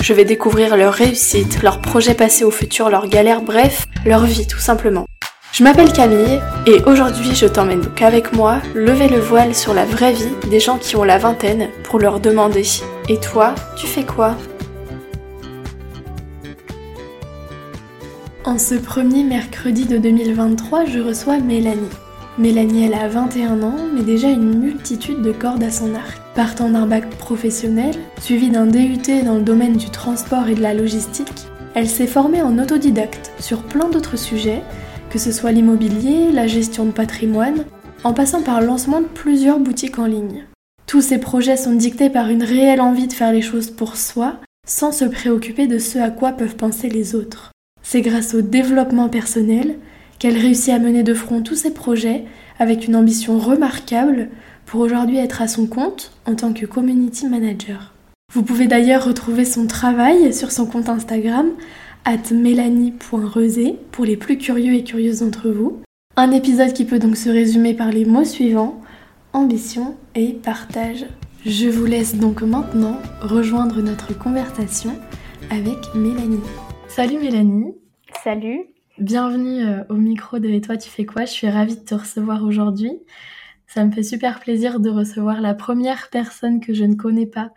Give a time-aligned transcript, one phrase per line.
[0.00, 4.46] Je vais découvrir leur réussite, leurs projets passés au futur, leurs galères, bref, leur vie
[4.46, 5.06] tout simplement.
[5.52, 9.84] Je m'appelle Camille et aujourd'hui je t'emmène donc avec moi lever le voile sur la
[9.84, 12.62] vraie vie des gens qui ont la vingtaine pour leur demander
[13.08, 14.36] Et toi, tu fais quoi?
[18.44, 21.88] En ce premier mercredi de 2023, je reçois Mélanie.
[22.38, 26.25] Mélanie, elle a 21 ans, mais déjà une multitude de cordes à son arc.
[26.36, 30.74] Partant d'un bac professionnel, suivi d'un DUT dans le domaine du transport et de la
[30.74, 34.60] logistique, elle s'est formée en autodidacte sur plein d'autres sujets,
[35.08, 37.64] que ce soit l'immobilier, la gestion de patrimoine,
[38.04, 40.44] en passant par le lancement de plusieurs boutiques en ligne.
[40.86, 44.36] Tous ces projets sont dictés par une réelle envie de faire les choses pour soi,
[44.66, 47.52] sans se préoccuper de ce à quoi peuvent penser les autres.
[47.82, 49.78] C'est grâce au développement personnel
[50.18, 52.24] qu'elle réussit à mener de front tous ses projets
[52.58, 54.28] avec une ambition remarquable
[54.66, 57.94] pour aujourd'hui être à son compte en tant que community manager.
[58.32, 61.46] Vous pouvez d'ailleurs retrouver son travail sur son compte Instagram
[62.04, 62.18] at
[63.90, 65.80] pour les plus curieux et curieuses d'entre vous.
[66.16, 68.80] Un épisode qui peut donc se résumer par les mots suivants
[69.32, 71.04] ambition et partage.
[71.44, 74.92] Je vous laisse donc maintenant rejoindre notre conversation
[75.50, 76.40] avec Mélanie.
[76.88, 77.74] Salut Mélanie.
[78.24, 78.60] Salut.
[78.98, 81.26] Bienvenue euh, au micro de Et toi tu fais quoi?
[81.26, 82.92] Je suis ravie de te recevoir aujourd'hui.
[83.66, 87.50] Ça me fait super plaisir de recevoir la première personne que je ne connais pas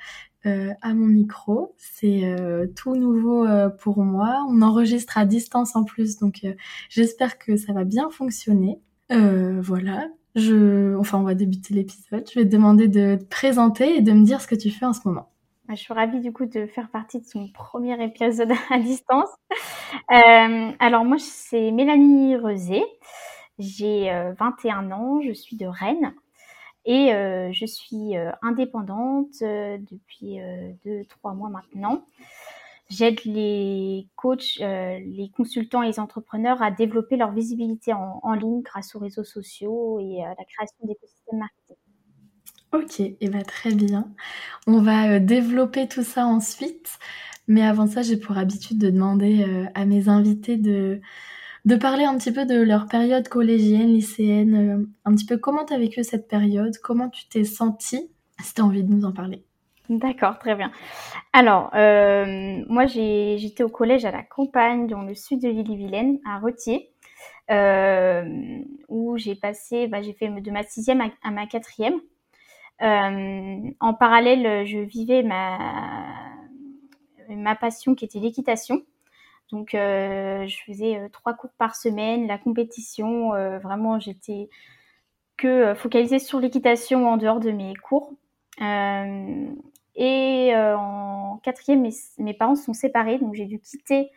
[0.46, 1.76] euh, à mon micro.
[1.78, 3.46] C'est euh, tout nouveau
[3.82, 4.46] pour moi.
[4.50, 6.46] On enregistre à distance en plus, donc
[6.90, 8.80] j'espère que ça va bien fonctionner.
[9.10, 10.08] voilà.
[10.36, 10.96] Je...
[10.98, 12.28] Enfin, on va débuter l'épisode.
[12.32, 14.86] Je vais te demander de te présenter et de me dire ce que tu fais
[14.86, 15.30] en ce moment.
[15.70, 19.30] Bah, je suis ravie du coup de faire partie de son premier épisode à distance.
[20.12, 22.84] Euh, alors moi, c'est Mélanie Rezé.
[23.60, 24.10] J'ai
[24.40, 26.14] 21 euh, ans, je suis de Rennes
[26.86, 30.40] et euh, je suis indépendante depuis
[30.86, 32.06] 2-3 mois maintenant.
[32.90, 38.96] J'aide les coachs, les consultants et les entrepreneurs à développer leur visibilité en, ligne grâce
[38.96, 41.76] aux réseaux sociaux et à la création d'écosystèmes marketing.
[42.72, 44.12] Ok, et eh ben, très bien.
[44.68, 47.00] On va euh, développer tout ça ensuite.
[47.48, 51.02] Mais avant ça, j'ai pour habitude de demander euh, à mes invités de,
[51.66, 55.66] de parler un petit peu de leur période collégienne, lycéenne, euh, un petit peu comment
[55.66, 58.12] tu as vécu cette période, comment tu t'es sentie,
[58.42, 59.44] si tu as envie de nous en parler.
[59.90, 60.72] D'accord, très bien.
[61.34, 66.92] Alors, moi, j'étais au collège à la campagne, dans le sud de l'île-et-Vilaine, à Retier,
[68.88, 72.00] où j'ai passé, bah, j'ai fait de ma sixième à ma quatrième.
[72.82, 76.36] Euh, en parallèle, je vivais ma
[77.56, 78.82] passion qui était l'équitation.
[79.52, 83.30] Donc, euh, je faisais euh, trois cours par semaine, la compétition.
[83.60, 84.50] vraiment, j'étais
[85.38, 88.14] que focalisée sur l'équitation en dehors de mes cours.
[88.60, 94.10] et en quatrième, mes, parents sont séparés, donc j'ai dû quitter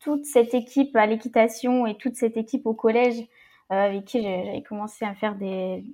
[0.00, 3.26] toute cette équipe à l'équitation et toute cette équipe au collège
[3.70, 5.84] avec qui j'avais commencé à faire des,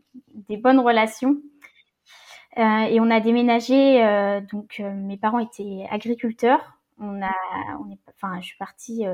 [0.58, 1.36] bonnes relations.
[2.58, 6.78] Euh, et on a déménagé, euh, donc euh, mes parents étaient agriculteurs.
[7.04, 7.34] On a,
[8.14, 9.04] enfin, je suis partie,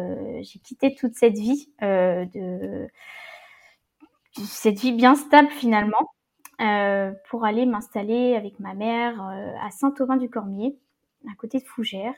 [0.43, 2.87] j'ai quitté toute cette vie de,
[4.33, 6.11] cette vie bien stable finalement,
[7.31, 10.79] pour aller m'installer avec ma mère à Saint-Aubin-du-Cormier,
[11.31, 12.15] à côté de Fougères.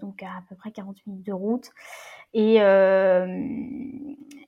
[0.00, 1.70] donc à, à peu près 40 minutes de route.
[2.34, 2.56] Et,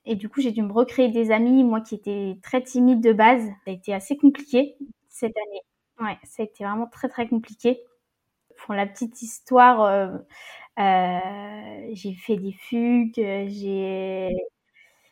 [0.04, 3.12] et du coup, j'ai dû me recréer des amis, moi qui étais très timide de
[3.12, 3.44] base.
[3.64, 4.76] Ça a été assez compliqué
[5.08, 5.60] cette année.
[6.00, 7.80] Ouais, ça a été vraiment très très compliqué.
[8.64, 10.08] Pour la petite histoire, euh,
[10.78, 14.30] euh, j'ai fait des fugues, j'ai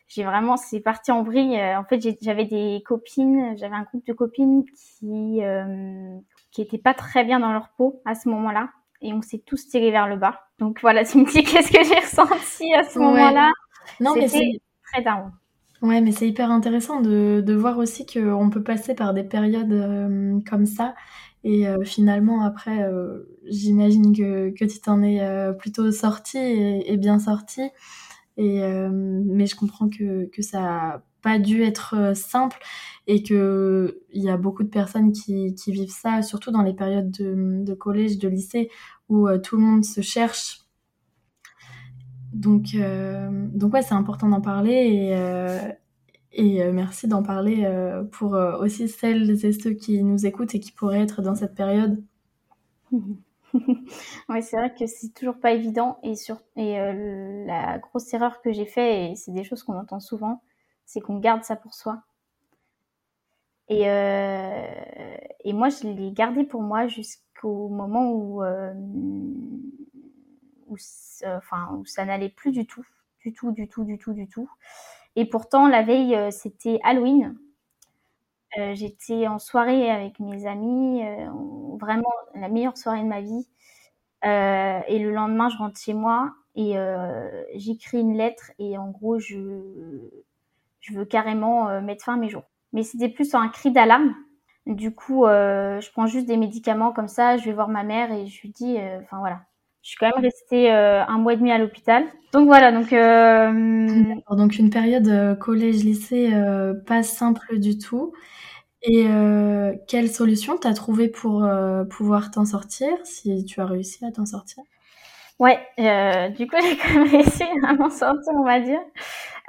[0.07, 1.57] j'ai vraiment c'est parti en vrille.
[1.57, 6.17] En fait, j'avais des copines, j'avais un groupe de copines qui euh,
[6.51, 8.69] qui étaient pas très bien dans leur peau à ce moment-là,
[9.01, 10.41] et on s'est tous tirés vers le bas.
[10.59, 13.51] Donc voilà, tu me dis qu'est-ce que j'ai ressenti à ce moment-là
[13.99, 14.61] Non, mais c'est
[14.91, 15.31] très down.
[15.81, 19.73] Ouais, mais c'est hyper intéressant de, de voir aussi qu'on peut passer par des périodes
[19.73, 20.93] euh, comme ça.
[21.43, 25.19] Et euh, finalement, après, euh, j'imagine que, que tu t'en es
[25.57, 27.61] plutôt sorti et, bien sorti.
[28.37, 32.57] Et, mais je comprends que, que ça n'a pas dû être simple
[33.07, 37.11] et qu'il y a beaucoup de personnes qui, qui vivent ça, surtout dans les périodes
[37.11, 38.69] de, de collège, de lycée,
[39.09, 40.59] où tout le monde se cherche
[42.33, 42.77] donc,
[43.53, 45.13] donc ouais, c'est important d'en parler
[46.33, 47.67] et, et merci d'en parler
[48.11, 52.03] pour aussi celles et ceux qui nous écoutent et qui pourraient être dans cette période.
[53.53, 55.99] oui, c'est vrai que c'est toujours pas évident.
[56.03, 56.77] Et, sur, et
[57.45, 60.41] la grosse erreur que j'ai fait, et c'est des choses qu'on entend souvent,
[60.85, 62.03] c'est qu'on garde ça pour soi.
[63.69, 63.83] Et,
[65.43, 68.43] et moi, je l'ai gardé pour moi jusqu'au moment où,
[70.67, 70.75] où,
[71.25, 72.85] enfin, où ça n'allait plus du tout.
[73.23, 74.49] Du tout, du tout, du tout, du tout.
[75.15, 77.35] Et pourtant, la veille, c'était Halloween.
[78.57, 81.29] Euh, j'étais en soirée avec mes amis, euh,
[81.79, 83.47] vraiment la meilleure soirée de ma vie.
[84.25, 86.75] Euh, et le lendemain, je rentre chez moi et
[87.55, 89.37] j'écris une lettre et en gros, je,
[90.81, 92.43] je veux carrément mettre fin à mes jours.
[92.73, 94.13] Mais c'était plus un cri d'alarme.
[94.65, 98.27] Du coup, je prends juste des médicaments comme ça, je vais voir ma mère et
[98.27, 99.43] je lui dis, enfin voilà,
[99.81, 102.05] je suis quand même restée un mois et demi à l'hôpital.
[102.33, 102.91] Donc voilà, donc.
[104.37, 106.31] Donc une période collège-lycée
[106.85, 108.13] pas simple du tout.
[108.83, 114.03] Et euh, quelle solution t'as trouvé pour euh, pouvoir t'en sortir, si tu as réussi
[114.05, 114.63] à t'en sortir?
[115.39, 118.79] Ouais, euh, du coup j'ai quand même réussi à m'en sortir, on va dire,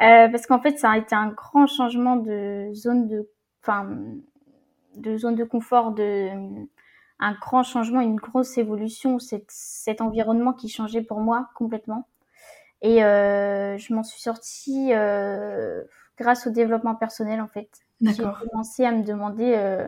[0.03, 3.31] euh, parce qu'en fait ça a été un grand changement de zone de,
[3.63, 3.89] enfin,
[4.97, 6.29] de zone de confort, de
[7.23, 12.07] un grand changement, une grosse évolution, cet, environnement qui changeait pour moi complètement.
[12.83, 14.93] Et euh, je m'en suis sortie
[16.19, 17.69] grâce au développement personnel en fait
[18.11, 19.87] j'ai commencé à me demander euh,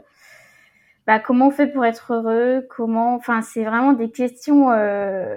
[1.07, 5.37] bah, comment on fait pour être heureux, comment, enfin, c'est vraiment des questions euh,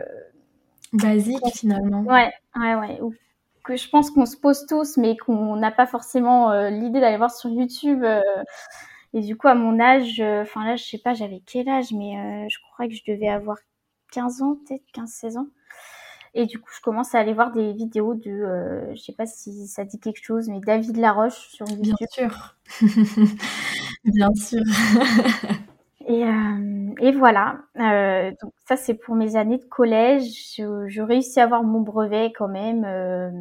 [0.93, 2.03] basiques finalement.
[2.03, 2.99] Ouais, ouais, ouais.
[3.63, 7.17] que je pense qu'on se pose tous, mais qu'on n'a pas forcément euh, l'idée d'aller
[7.17, 8.05] voir sur YouTube.
[9.13, 12.47] Et du coup, à mon âge, enfin là, je sais pas, j'avais quel âge, mais
[12.49, 13.57] je crois que je devais avoir
[14.11, 15.47] 15 ans, peut-être 15-16 ans.
[16.33, 19.25] Et du coup, je commence à aller voir des vidéos de, euh, je sais pas
[19.25, 21.95] si ça dit quelque chose, mais David Laroche sur YouTube.
[21.97, 22.55] Bien sûr.
[24.05, 24.61] Bien sûr.
[26.05, 27.57] et, euh, et, voilà.
[27.79, 30.55] Euh, donc ça, c'est pour mes années de collège.
[30.55, 33.31] Je, je, réussis à avoir mon brevet quand même, euh,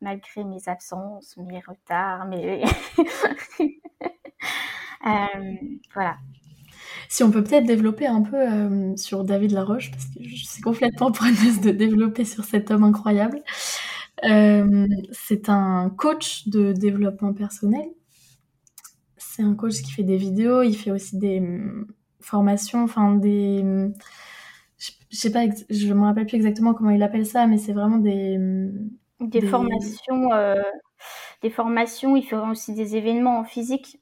[0.00, 2.64] malgré mes absences, mes retards, euh,
[5.94, 6.16] voilà.
[7.08, 10.62] Si on peut peut-être développer un peu euh, sur David Laroche, parce que je suis
[10.62, 13.40] complètement preneuse de développer sur cet homme incroyable.
[14.24, 17.86] Euh, c'est un coach de développement personnel.
[19.16, 21.86] C'est un coach qui fait des vidéos, il fait aussi des mm,
[22.20, 23.62] formations, enfin des.
[23.62, 23.94] Mm,
[25.10, 27.98] je sais pas, je me rappelle plus exactement comment il appelle ça, mais c'est vraiment
[27.98, 28.36] des.
[28.36, 28.90] Mm,
[29.20, 30.32] des, formations.
[30.32, 30.62] Euh,
[31.42, 33.98] des formations, il fait aussi des événements en physique.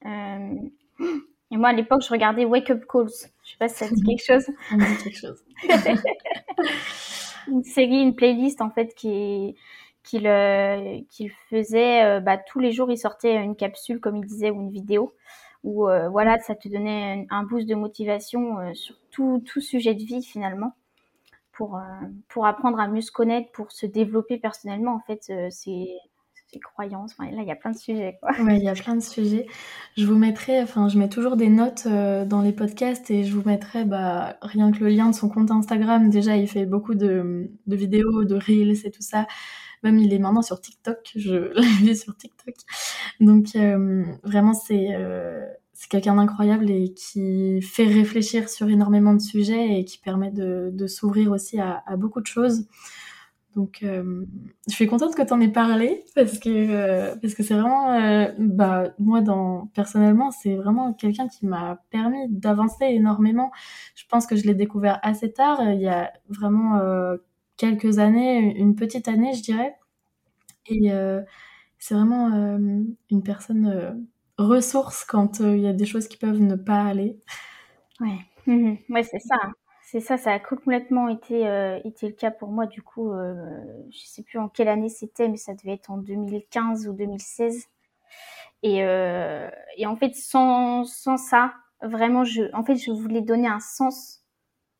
[1.50, 3.08] Et moi, à l'époque, je regardais Wake Up Calls.
[3.44, 4.46] Je sais pas si ça dit quelque chose.
[4.70, 5.44] Ça dit quelque chose.
[7.48, 9.56] une série, une playlist, en fait, qui
[10.06, 11.00] qu'il euh,
[11.50, 14.70] faisait euh, bah, tous les jours il sortait une capsule comme il disait ou une
[14.70, 15.14] vidéo
[15.64, 20.02] où euh, voilà ça te donnait un, boost de motivation sur tout, tout sujet de
[20.04, 20.76] vie finalement
[21.50, 21.80] pour
[22.28, 25.88] pour apprendre à mieux se connaître pour se développer personnellement en fait c'est
[26.58, 27.16] croyances.
[27.18, 28.18] Là, il y a plein de sujets.
[28.20, 28.32] Quoi.
[28.52, 29.46] il y a plein de sujets.
[29.96, 33.34] Je vous mettrai, enfin, je mets toujours des notes euh, dans les podcasts et je
[33.34, 36.10] vous mettrai bah, rien que le lien de son compte Instagram.
[36.10, 39.26] Déjà, il fait beaucoup de, vidéos, de reels et tout ça.
[39.82, 41.12] Même il est maintenant sur TikTok.
[41.14, 41.52] Je
[41.84, 42.54] l'ai vu sur TikTok.
[43.20, 44.94] Donc, euh, vraiment, c'est.
[44.94, 45.44] Euh,
[45.78, 50.86] c'est quelqu'un d'incroyable et qui fait réfléchir sur énormément de sujets et qui permet de,
[50.86, 52.66] s'ouvrir aussi à, beaucoup de choses.
[53.56, 54.26] Donc, euh,
[54.68, 57.90] je suis contente que tu en aies parlé parce que euh, parce que c'est vraiment,
[57.90, 63.50] euh, bah moi dans personnellement c'est vraiment quelqu'un qui m'a permis d'avancer énormément.
[63.94, 66.78] Je pense que je l'ai découvert assez tard, il y a vraiment
[67.56, 69.74] quelques années, une petite année je dirais.
[70.66, 70.90] Et
[71.78, 72.28] c'est vraiment
[73.10, 77.18] une personne ressource quand il y a des choses qui peuvent ne pas aller.
[78.00, 78.18] Ouais,
[78.90, 79.38] ouais c'est ça.
[79.88, 82.66] C'est ça, ça a complètement été, euh, été le cas pour moi.
[82.66, 83.62] Du coup, euh,
[83.92, 87.68] je sais plus en quelle année c'était, mais ça devait être en 2015 ou 2016.
[88.64, 93.46] Et, euh, et en fait, sans, sans ça, vraiment, je, en fait, je voulais donner
[93.46, 94.24] un sens.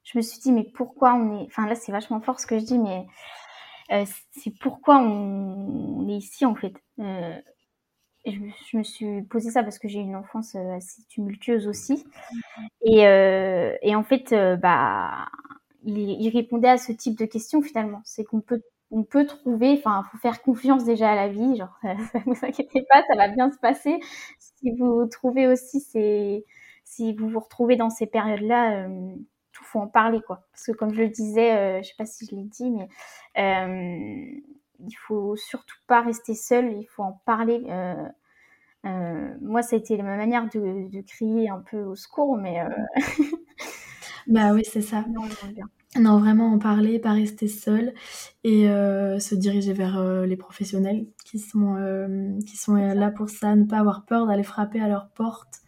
[0.03, 2.59] Je me suis dit, mais pourquoi on est, enfin là, c'est vachement fort ce que
[2.59, 3.07] je dis, mais
[3.93, 6.75] euh, c'est pourquoi on, on, est ici en fait.
[8.27, 12.05] Je, me suis posé ça parce que j'ai une enfance euh, assez tumultueuse aussi.
[12.83, 15.27] Et, euh, et en fait, euh, bah,
[15.85, 18.03] il, il, répondait à ce type de questions finalement.
[18.05, 21.57] C'est qu'on peut, on peut trouver, enfin, faut faire confiance déjà à la vie.
[21.57, 21.79] Genre,
[22.13, 23.99] ça, vous inquiétez pas, ça va bien se passer.
[24.39, 26.45] Si vous trouvez aussi ces,
[26.85, 29.15] si vous vous retrouvez dans ces périodes-là, euh,
[29.67, 30.47] faut en parler quoi.
[30.53, 32.89] Parce que comme je le disais, euh, je sais pas si je l'ai dit, mais
[34.81, 37.61] il faut surtout pas rester seul, il faut en parler.
[38.85, 42.63] moi, ça a été ma manière de, crier un peu au secours, mais.
[44.27, 45.05] bah oui, c'est ça.
[45.99, 47.95] Non, vraiment en parler, pas rester seul
[48.45, 51.77] et se diriger vers les professionnels qui sont,
[52.47, 55.63] qui sont là pour ça, ne pas avoir peur d'aller frapper à leur porte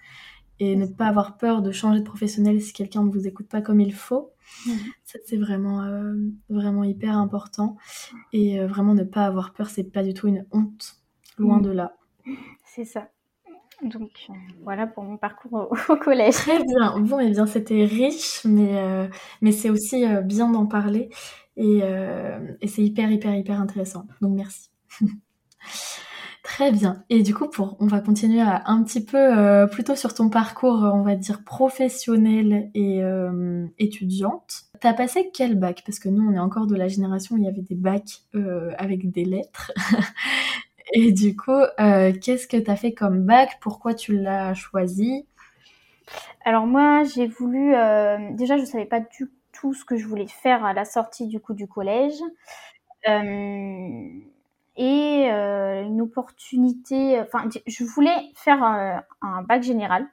[0.60, 3.62] et ne pas avoir peur de changer de professionnel si quelqu'un ne vous écoute pas
[3.62, 4.32] comme il faut.
[4.66, 4.78] Mhm.
[5.04, 6.14] Ça, c'est vraiment, euh,
[6.48, 7.76] vraiment hyper important.
[8.32, 10.96] Et euh, vraiment, ne pas avoir peur, c'est pas du tout une honte.
[11.38, 11.62] Loin mhm.
[11.62, 11.96] de là.
[12.64, 13.08] C'est ça.
[13.82, 16.34] Donc, euh, voilà pour mon parcours au, collège.
[16.34, 16.98] Très bien.
[16.98, 19.08] Bon, et eh bien, c'était riche, mais,
[19.40, 21.10] mais c'est aussi bien d'en parler.
[21.56, 21.82] Et,
[22.60, 24.06] et c'est hyper, hyper, hyper intéressant.
[24.20, 24.70] Donc, merci.
[26.48, 27.04] Très bien.
[27.10, 30.30] Et du coup, pour, on va continuer à, un petit peu euh, plutôt sur ton
[30.30, 34.62] parcours, on va dire professionnel et euh, étudiante.
[34.80, 35.82] T'as passé quel bac?
[35.84, 38.22] Parce que nous, on est encore de la génération où il y avait des bacs
[38.34, 39.72] euh, avec des lettres.
[40.94, 43.58] et du coup, qu'est-ce que t'as fait comme bac?
[43.60, 45.26] Pourquoi tu l'as choisi?
[46.46, 47.72] Alors moi, j'ai voulu.
[48.32, 51.40] déjà, je savais pas du tout ce que je voulais faire à la sortie du
[51.40, 52.22] coup du collège
[54.78, 57.20] et euh, une opportunité.
[57.20, 60.06] Enfin, je voulais faire un, bac général,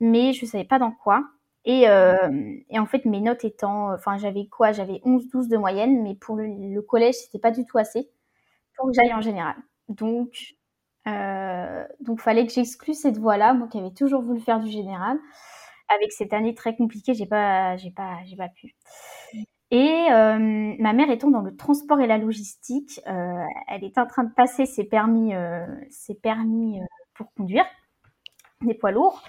[0.00, 1.24] mais je savais pas dans quoi.
[1.64, 4.72] Et, euh, et en fait, mes notes étant, enfin, j'avais quoi?
[4.72, 8.10] J'avais 11-12 de moyenne, mais pour le, le collège, c'était pas du tout assez
[8.76, 9.56] pour que j'aille en général.
[9.88, 10.56] Donc,
[11.08, 15.18] euh, donc, fallait que j'exclue cette voie-là, moi qui avais toujours voulu faire du général.
[15.88, 18.76] Avec cette année très compliquée, j'ai pas, j'ai pas, j'ai pas pu.
[19.70, 24.06] Et euh, ma mère étant dans le transport et la logistique, euh, elle était en
[24.06, 26.80] train de passer ses permis, euh, ses permis
[27.14, 27.64] pour conduire
[28.62, 29.22] des poids lourds.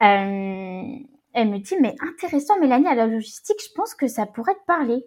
[0.00, 4.64] elle me dit mais intéressant Mélanie à la logistique, je pense que ça pourrait te
[4.66, 5.04] parler.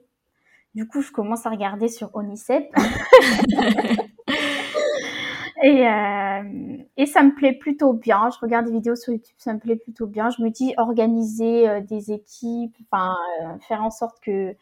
[0.75, 2.65] Du coup, je commence à regarder sur Onicep.
[5.65, 5.85] et,
[6.97, 8.29] et ça me plaît plutôt bien.
[8.29, 10.29] Je regarde des vidéos sur YouTube, ça me plaît plutôt bien.
[10.29, 13.15] Je me dis organiser des équipes, enfin
[13.67, 14.55] faire en sorte que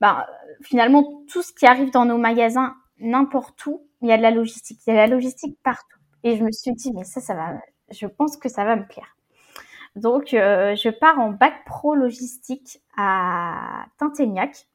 [0.00, 0.26] bah,
[0.62, 4.30] finalement, tout ce qui arrive dans nos magasins, n'importe où, il y a de la
[4.30, 4.80] logistique.
[4.86, 5.98] Il y a de la logistique partout.
[6.22, 7.54] Et je me suis dit, mais ça, ça va,
[7.90, 9.16] je pense que ça va me plaire.
[9.96, 14.66] Donc, euh, je pars en bac pro logistique à Tinténiac,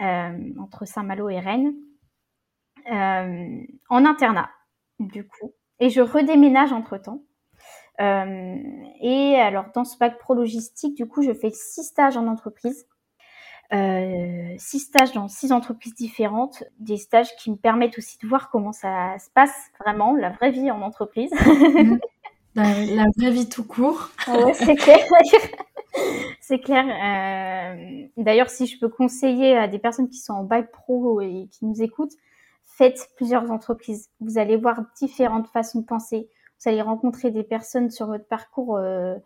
[0.00, 1.74] euh, entre Saint-Malo et Rennes,
[2.90, 4.50] euh, en internat,
[4.98, 5.52] du coup.
[5.80, 7.22] Et je redéménage entre-temps.
[8.00, 12.86] et alors, dans ce bac pro logistique, du coup, je fais six stages en entreprise.
[13.74, 18.48] Euh, six stages dans six entreprises différentes, des stages qui me permettent aussi de voir
[18.48, 21.30] comment ça se passe vraiment, la vraie vie en entreprise.
[22.54, 22.96] Mhm.
[22.96, 24.10] la, vraie vie tout court.
[24.26, 24.98] ouais, c'est clair.
[26.40, 26.84] c'est clair.
[26.88, 31.46] Euh, D'ailleurs, si je peux conseiller à des personnes qui sont en bac pro et
[31.52, 32.14] qui nous écoutent,
[32.78, 34.08] faites plusieurs entreprises.
[34.20, 36.30] Vous allez voir différentes façons de penser.
[36.60, 38.76] Vous allez rencontrer des personnes sur votre parcours.
[38.76, 39.16] Euh,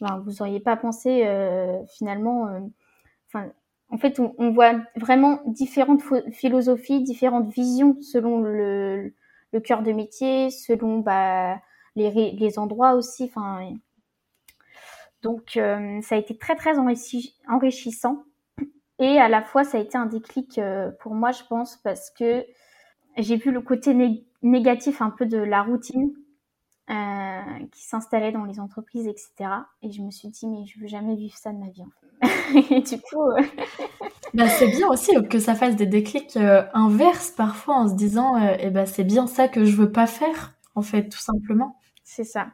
[0.00, 2.46] ben, vous n'auriez pas pensé euh, finalement.
[2.46, 3.40] Euh,
[3.90, 6.02] en fait, on, voit vraiment différentes
[6.32, 9.12] philosophies, différentes visions selon le,
[9.64, 11.60] cœur de métier, selon bah,
[11.96, 13.32] les, endroits aussi.
[15.22, 18.22] Donc, ça a été très, très enrichissant.
[19.00, 20.60] Et à la fois, ça a été un déclic
[21.00, 22.46] pour moi, je pense, parce que
[23.22, 23.94] j'ai vu le côté
[24.42, 26.12] négatif un peu de la routine
[26.90, 29.50] euh, qui s'installait dans les entreprises, etc.
[29.82, 31.84] Et je me suis dit, mais je veux jamais vivre ça de ma vie.
[32.70, 33.30] et du coup.
[33.30, 33.42] Euh,
[34.34, 38.36] bah, c'est bien aussi que ça fasse des déclics euh, inverses parfois en se disant,
[38.58, 41.76] eh ben, c'est bien ça que je veux pas faire, en fait, tout simplement.
[42.02, 42.48] C'est ça.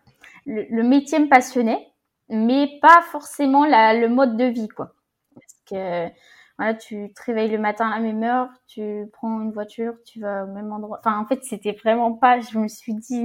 [0.45, 1.89] Le, métier me passionnait,
[2.29, 4.93] mais pas forcément la, le mode de vie, quoi.
[5.35, 6.13] Parce que
[6.59, 10.21] voilà, tu te réveilles le matin à la même heure, tu prends une voiture, tu
[10.21, 10.99] vas au même endroit.
[11.01, 12.41] Enfin, en fait, c'était vraiment pas.
[12.41, 13.23] Je me suis dit,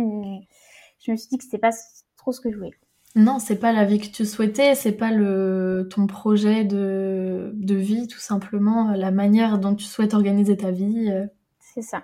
[0.99, 1.71] je me suis dit que c'était pas
[2.17, 2.71] trop ce que je voulais.
[3.15, 7.75] Non, c'est pas la vie que tu souhaitais, c'est pas le ton projet de, de
[7.75, 11.09] vie, tout simplement, la manière dont tu souhaites organiser ta vie.
[11.11, 11.25] Euh.
[11.59, 12.03] C'est ça.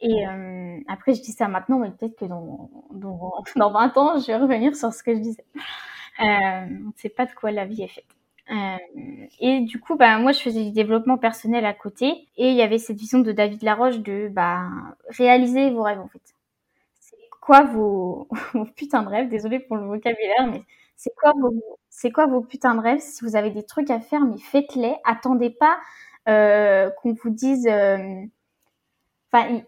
[0.00, 4.18] Et euh, après, je dis ça maintenant, mais peut-être que dans, dans, dans, 20 ans,
[4.18, 5.44] je vais revenir sur ce que je disais.
[6.20, 8.06] Euh, on ne sait pas de quoi la vie est faite.
[8.50, 12.28] Euh, et du coup, bah, moi, je faisais du développement personnel à côté.
[12.36, 14.68] Et il y avait cette vision de David Laroche de bah,
[15.10, 16.34] réaliser vos rêves, en fait
[17.40, 18.28] quoi vos,
[18.76, 19.28] putains de rêves?
[19.28, 20.62] Désolée pour le vocabulaire, mais
[20.96, 21.52] c'est quoi vos,
[21.88, 23.00] c'est quoi vos putains de rêves?
[23.00, 24.94] Si vous avez des trucs à faire, mais faites-les.
[25.04, 25.78] Attendez pas
[26.28, 27.66] euh, qu'on vous dise.
[27.66, 28.22] Euh,
[29.34, 29.64] il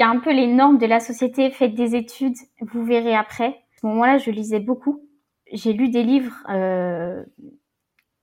[0.00, 1.50] y a un peu les normes de la société.
[1.50, 3.48] Faites des études, vous verrez après.
[3.48, 5.04] À ce moment-là, je lisais beaucoup.
[5.52, 6.34] J'ai lu des livres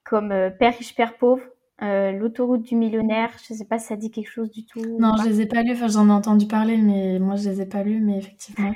[0.06, 1.44] comme Père riche, Père pauvre
[1.82, 4.98] L'autoroute du millionnaire, je sais pas si ça dit quelque chose du tout.
[4.98, 7.62] Non, je les ai pas lus, enfin j'en ai entendu parler, mais moi je les
[7.62, 8.74] ai pas lus, mais effectivement.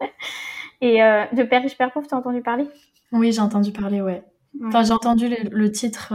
[0.82, 2.66] Et de Père riche, Père pauvre, t'as entendu parler?
[3.12, 4.22] Oui, j'ai entendu parler, ouais.
[4.66, 6.12] Enfin, j'ai entendu le, titre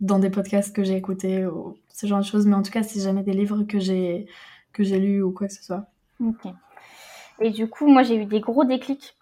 [0.00, 2.82] dans des podcasts que j'ai écoutés, ou ce genre de choses, mais en tout cas,
[2.82, 4.26] c'est jamais des livres que j'ai
[4.72, 5.86] que j'ai lus ou quoi que ce soit.
[6.20, 6.52] Ok.
[7.40, 9.16] Et du coup, moi, j'ai eu des gros déclics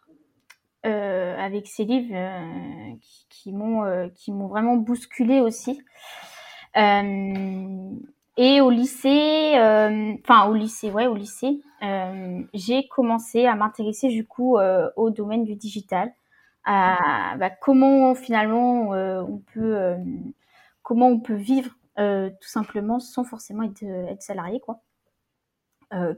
[0.86, 2.94] euh, avec ces livres euh,
[3.28, 5.82] qui, m'ont euh, qui m'ont vraiment bousculé aussi.
[6.74, 9.52] et au lycée,
[10.22, 11.60] enfin au lycée, ouais, au lycée,
[12.54, 14.56] j'ai commencé à m'intéresser du coup
[14.96, 16.14] au domaine du digital,
[16.64, 19.96] à bah, comment finalement on peut
[20.82, 24.80] comment on peut vivre tout simplement sans forcément être, être salarié, quoi.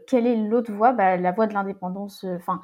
[0.07, 0.92] Quelle est l'autre voie?
[0.92, 2.62] Bah, La voie de l'indépendance, enfin,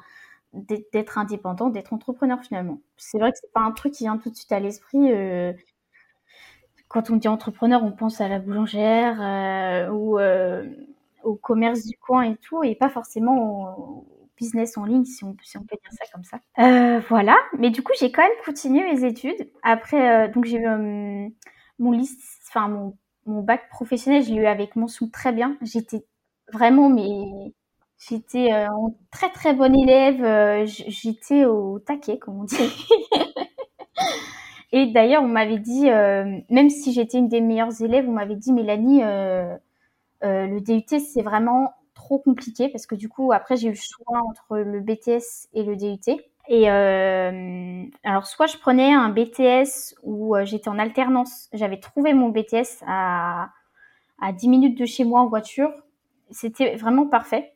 [0.53, 2.79] d'être indépendant, d'être entrepreneur finalement.
[2.97, 5.11] C'est vrai que c'est pas un truc qui vient tout de suite à l'esprit.
[5.11, 5.53] Euh,
[6.87, 10.19] quand on dit entrepreneur, on pense à la boulangère ou
[11.23, 15.35] au commerce du coin et tout, et pas forcément au business en ligne, si on,
[15.43, 16.99] si on peut dire ça comme ça.
[17.09, 19.51] voilà, mais du coup, j'ai quand même continué mes études.
[19.61, 21.31] Après, donc j'ai eu
[21.77, 25.57] mon liste, enfin mon, mon bac professionnel, j'ai eu avec mention très bien.
[25.61, 26.03] J'étais
[26.51, 27.53] Vraiment, mais
[27.99, 28.67] j'étais euh,
[29.11, 30.23] très très bonne élève.
[30.23, 32.57] Euh, j'étais au taquet, comme on dit.
[34.71, 38.35] Et d'ailleurs, on m'avait dit, euh, même si j'étais une des meilleures élèves, on m'avait
[38.35, 43.71] dit, Mélanie, le DUT, c'est vraiment trop compliqué parce que du coup, après, j'ai eu
[43.71, 46.21] le choix entre le BTS et le DUT.
[46.47, 51.49] Et alors, soit je prenais un BTS où j'étais en alternance.
[51.53, 53.49] J'avais trouvé mon BTS à,
[54.21, 55.71] à 10 minutes de chez moi en voiture
[56.31, 57.53] c'était vraiment parfait.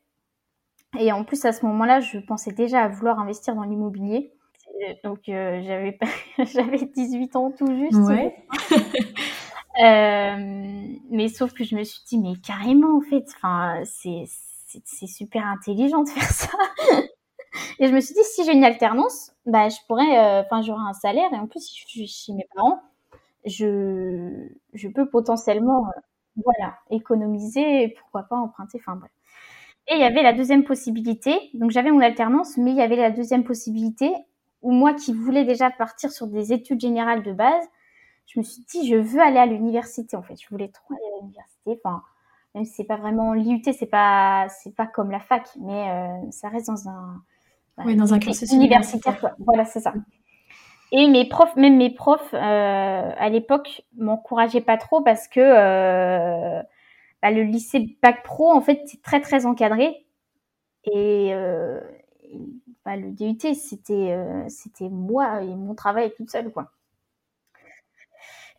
[0.99, 4.31] Et en plus, à ce moment-là, je pensais déjà à vouloir investir dans l'immobilier.
[4.81, 5.97] Euh, donc, euh, j'avais,
[6.53, 7.97] j'avais 18 ans tout juste.
[9.83, 10.35] euh,
[11.09, 14.25] mais sauf que je me suis dit, mais carrément, en fait, enfin, c'est,
[14.85, 16.51] c'est, super intelligent de faire ça.
[17.79, 20.83] et je me suis dit, si j'ai une alternance, bah, je pourrais, euh, enfin, j'aurai
[20.87, 21.33] un salaire.
[21.33, 22.81] Et en plus, si je suis chez mes parents,
[23.45, 25.85] je, je peux potentiellement
[26.35, 29.11] voilà, économiser, pourquoi pas emprunter, enfin bref.
[29.87, 32.95] Et il y avait la deuxième possibilité, donc j'avais mon alternance, mais il y avait
[32.95, 34.13] la deuxième possibilité
[34.61, 37.65] où moi qui voulais déjà partir sur des études générales de base,
[38.27, 41.13] je me suis dit je veux aller à l'université en fait, je voulais trop aller
[41.17, 42.01] à l'université, enfin
[42.55, 46.31] même si c'est pas vraiment l'IUT, c'est pas c'est pas comme la fac, mais euh,
[46.31, 47.21] ça reste dans un
[47.85, 49.33] oui, dans un cursus universitaire.
[49.39, 49.93] Voilà, c'est ça.
[50.91, 56.61] Et mes profs, même mes profs, euh, à l'époque, m'encourageaient pas trop parce que euh,
[57.23, 60.05] bah, le lycée bac pro, en fait, c'est très très encadré.
[60.85, 61.81] Et euh,
[62.85, 64.17] bah, le DUT, c'était
[64.49, 66.71] c'était moi et mon travail toute seule, quoi.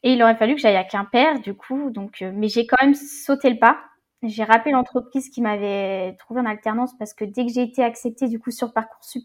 [0.02, 1.90] Et il aurait fallu que j'aille à Quimper, du coup.
[1.90, 3.78] Donc, mais j'ai quand même sauté le pas.
[4.22, 8.28] J'ai rappelé l'entreprise qui m'avait trouvé en alternance parce que dès que j'ai été acceptée,
[8.28, 9.24] du coup, sur Parcoursup,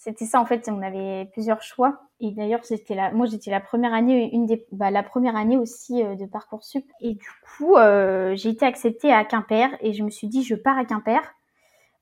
[0.00, 2.00] c'était ça en fait, on avait plusieurs choix.
[2.20, 5.58] Et d'ailleurs, c'était la, moi j'étais la première année, une des, bah, la première année
[5.58, 6.86] aussi euh, de parcoursup.
[7.02, 10.54] Et du coup, euh, j'ai été acceptée à Quimper et je me suis dit, je
[10.54, 11.20] pars à Quimper.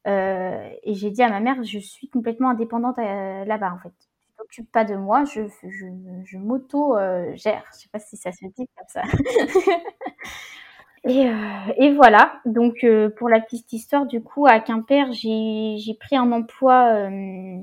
[0.06, 3.92] Euh, et j'ai dit à ma mère, je suis complètement indépendante là-bas en fait.
[3.98, 4.06] Tu
[4.36, 5.86] t'occupes pas de moi, je, je,
[6.24, 6.96] je m'auto
[7.34, 7.64] gère.
[7.72, 9.02] Je sais pas si ça se dit comme ça.
[11.04, 11.32] Et, euh,
[11.76, 16.32] et, voilà, donc euh, pour la petite histoire, du coup, à Quimper, j'ai pris un
[16.32, 17.58] emploi, euh,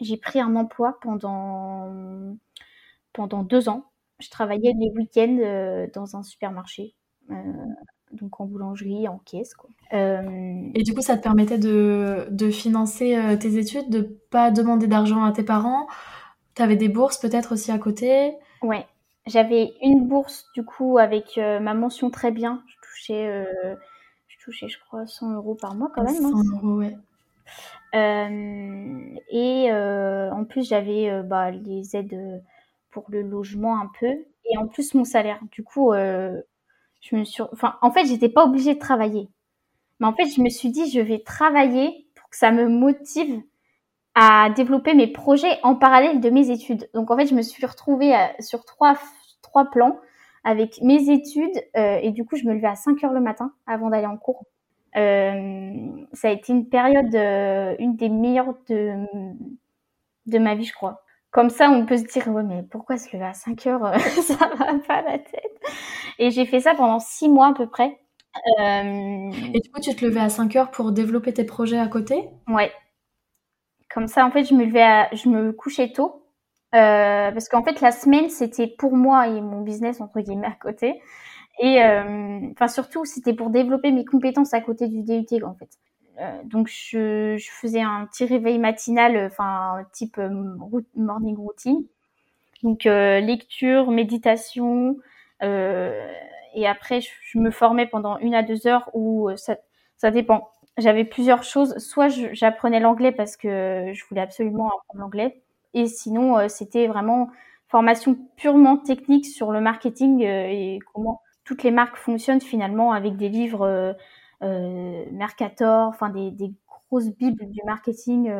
[0.00, 2.36] j'ai pris un emploi pendant,
[3.12, 3.84] pendant deux ans.
[4.20, 6.94] Je travaillais les week-ends dans un supermarché,
[8.10, 9.54] donc en boulangerie, en caisse.
[9.54, 9.70] Quoi.
[9.92, 15.22] Et du coup, ça te permettait de, de financer tes études, de pas demander d'argent
[15.22, 15.86] à tes parents?
[16.56, 18.32] Tu avais des bourses peut-être aussi à côté?
[18.62, 18.84] Ouais,
[19.28, 22.62] j'avais une bourse du coup avec euh, ma mention très bien.
[22.66, 23.74] Je touchais, euh,
[24.28, 26.14] je touchais, je crois, 100 euros par mois quand même.
[26.14, 26.42] 100 hein.
[26.54, 26.96] euros, ouais.
[27.94, 32.42] Euh, et en plus, j'avais bah, les aides
[32.90, 34.24] pour le logement un peu.
[34.50, 35.40] Et en plus, mon salaire.
[35.50, 37.42] Du coup, je me suis.
[37.52, 39.28] Enfin, en fait, j'étais pas obligée de travailler.
[40.00, 43.42] Mais en fait, je me suis dit, je vais travailler pour que ça me motive
[44.20, 46.90] à développer mes projets en parallèle de mes études.
[46.92, 48.96] Donc en fait, je me suis retrouvée sur trois
[49.42, 49.96] trois plans
[50.42, 53.52] avec mes études euh, et du coup je me levais à 5 heures le matin
[53.66, 54.44] avant d'aller en cours.
[54.96, 55.72] Euh,
[56.12, 58.94] ça a été une période, euh, une des meilleures de,
[60.26, 61.02] de ma vie, je crois.
[61.30, 64.50] Comme ça, on peut se dire, ouais, mais pourquoi se lever à 5 heures Ça
[64.58, 65.60] va pas la tête.
[66.18, 68.00] Et j'ai fait ça pendant 6 mois à peu près.
[68.58, 72.28] Et du coup, tu te levais à 5 heures pour développer tes projets à côté?
[72.48, 72.72] Ouais.
[73.92, 76.24] Comme ça, en fait, je me levais je me couchais tôt
[76.72, 81.00] parce qu'en fait, la semaine, c'était pour moi et mon business, entre guillemets, à côté.
[81.60, 81.82] Et
[82.52, 85.70] enfin, surtout, c'était pour développer mes compétences à côté du DUT, en fait.
[86.44, 90.20] donc, je, je, faisais un petit réveil matinal, enfin, type
[90.94, 91.84] morning routine.
[92.62, 94.96] Donc, lecture, méditation,
[96.54, 99.56] et après, je, me formais pendant une à deux heures où ça,
[99.96, 101.76] ça dépend j'avais plusieurs choses.
[101.78, 105.42] Soit j'apprenais l'anglais parce que je voulais absolument apprendre l'anglais,
[105.74, 107.28] et sinon euh, c'était vraiment
[107.66, 113.16] formation purement technique sur le marketing euh, et comment toutes les marques fonctionnent finalement avec
[113.16, 113.94] des livres
[114.42, 116.32] euh, Mercator, enfin des,
[116.90, 118.32] grosses bibles du marketing.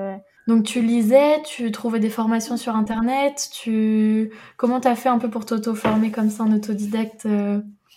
[0.46, 5.28] Donc tu lisais, tu trouvais des formations sur internet, tu comment t'as fait un peu
[5.28, 7.26] pour t'auto-former comme ça en autodidacte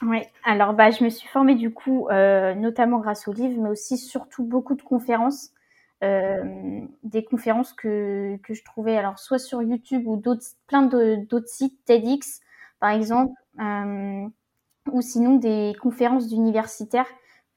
[0.04, 3.70] oui, alors bah, je me suis formée du coup, euh, notamment grâce aux livres, mais
[3.70, 5.52] aussi surtout beaucoup de conférences.
[6.04, 11.48] Euh, des conférences que, que je trouvais alors soit sur YouTube ou d'autres plein d'autres
[11.48, 12.42] sites TEDx
[12.80, 14.26] par exemple euh,
[14.92, 17.06] ou sinon des conférences d'universitaires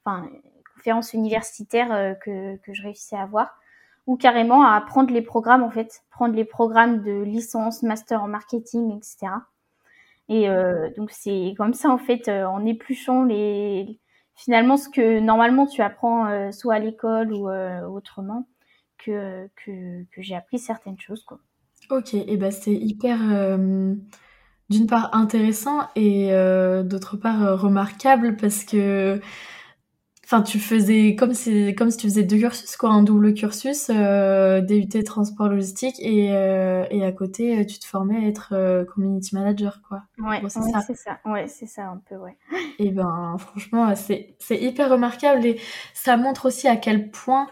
[0.03, 0.29] enfin
[0.75, 3.57] conférences universitaires que, que je réussissais à voir
[4.05, 8.27] ou carrément à apprendre les programmes en fait prendre les programmes de licence master en
[8.27, 9.31] marketing etc
[10.27, 13.99] et euh, donc c'est comme ça en fait, euh, en épluchant les
[14.35, 17.49] finalement ce que normalement tu apprends euh, soit à l'école ou
[17.95, 18.47] autrement,
[18.97, 21.39] que, que, que j'ai appris certaines choses quoi.
[21.89, 23.19] Ok, et ben c'est hyper
[24.69, 26.31] d'une part intéressant et
[26.83, 29.21] d'autre part remarquable parce que
[30.25, 33.91] Enfin, tu faisais comme si, comme si tu faisais deux cursus, quoi, un double cursus,
[33.91, 38.53] euh, DUT transport logistique, et, euh, et à côté, euh, tu te formais à être
[38.53, 40.01] euh, community manager, quoi.
[40.17, 40.81] Ouais, c'est ça.
[40.81, 41.19] C'est ça.
[41.25, 42.35] Ouais, c'est ça un peu, ouais.
[42.79, 45.59] Et ben, franchement, c'est c'est hyper remarquable et
[45.93, 47.45] ça montre aussi à quel point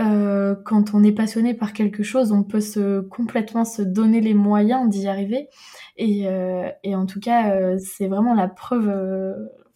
[0.00, 4.34] euh, quand on est passionné par quelque chose, on peut se complètement se donner les
[4.34, 5.48] moyens d'y arriver.
[5.96, 8.92] Et, euh, et en tout cas, c'est vraiment la preuve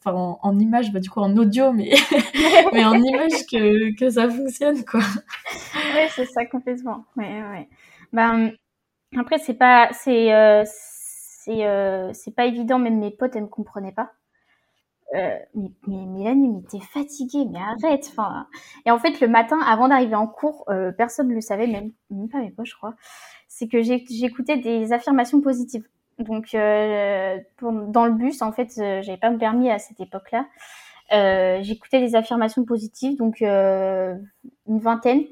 [0.04, 1.92] enfin en, image, bah, du coup en audio, mais,
[2.72, 5.00] mais en image que, que ça fonctionne, quoi.
[5.94, 7.04] Oui, c'est ça complètement.
[7.16, 7.68] Ouais, ouais.
[8.12, 8.52] Ben,
[9.18, 13.48] après, c'est pas, c'est, euh, c'est, euh, c'est pas évident, même mes potes, elles me
[13.48, 14.12] comprenaient pas.
[15.14, 18.06] Euh, mais, mais Mélanie, mais t'es fatiguée, mais arrête.
[18.10, 18.46] Enfin,
[18.86, 21.92] et en fait, le matin, avant d'arriver en cours, euh, personne ne le savait, même,
[22.10, 22.94] même pas mes potes, je crois.
[23.48, 25.86] C'est que j'écoutais des affirmations positives.
[26.20, 30.46] Donc, euh, dans le bus, en fait, euh, j'avais pas me permis à cette époque-là.
[31.12, 34.20] Euh, j'écoutais des affirmations positives, donc une
[34.66, 35.24] vingtaine,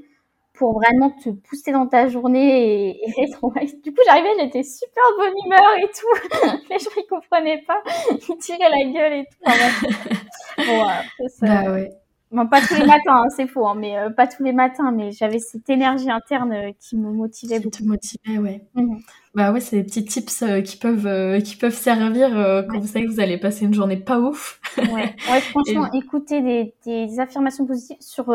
[0.55, 3.41] pour vraiment te pousser dans ta journée et, être...
[3.85, 6.59] Du coup, j'arrivais, j'étais super bonne humeur et tout.
[6.71, 7.83] Les gens, ils comprenaient pas.
[8.11, 10.67] Ils tiraient la gueule et tout.
[10.67, 10.87] bon,
[11.29, 11.63] ça...
[11.63, 11.91] Bah ouais.
[12.31, 14.91] Bon, pas tous les matins, hein, c'est faux, hein, mais euh, pas tous les matins,
[14.91, 17.79] mais j'avais cette énergie interne euh, qui me motivait qui beaucoup.
[17.79, 18.61] Te motivait, ouais.
[18.75, 18.99] Mmh.
[19.39, 22.31] Bah ouais, c'est des petits tips euh, qui peuvent qui peuvent servir
[22.69, 24.61] quand vous savez que vous allez passer une journée pas ouf.
[24.77, 28.35] ouais, ouais, franchement, écoutez des, des, affirmations positives sur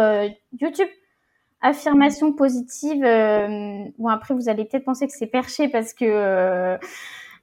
[0.60, 0.88] YouTube.
[1.62, 3.02] Affirmations positives.
[3.02, 6.78] bon après, vous allez peut-être penser que c'est perché parce que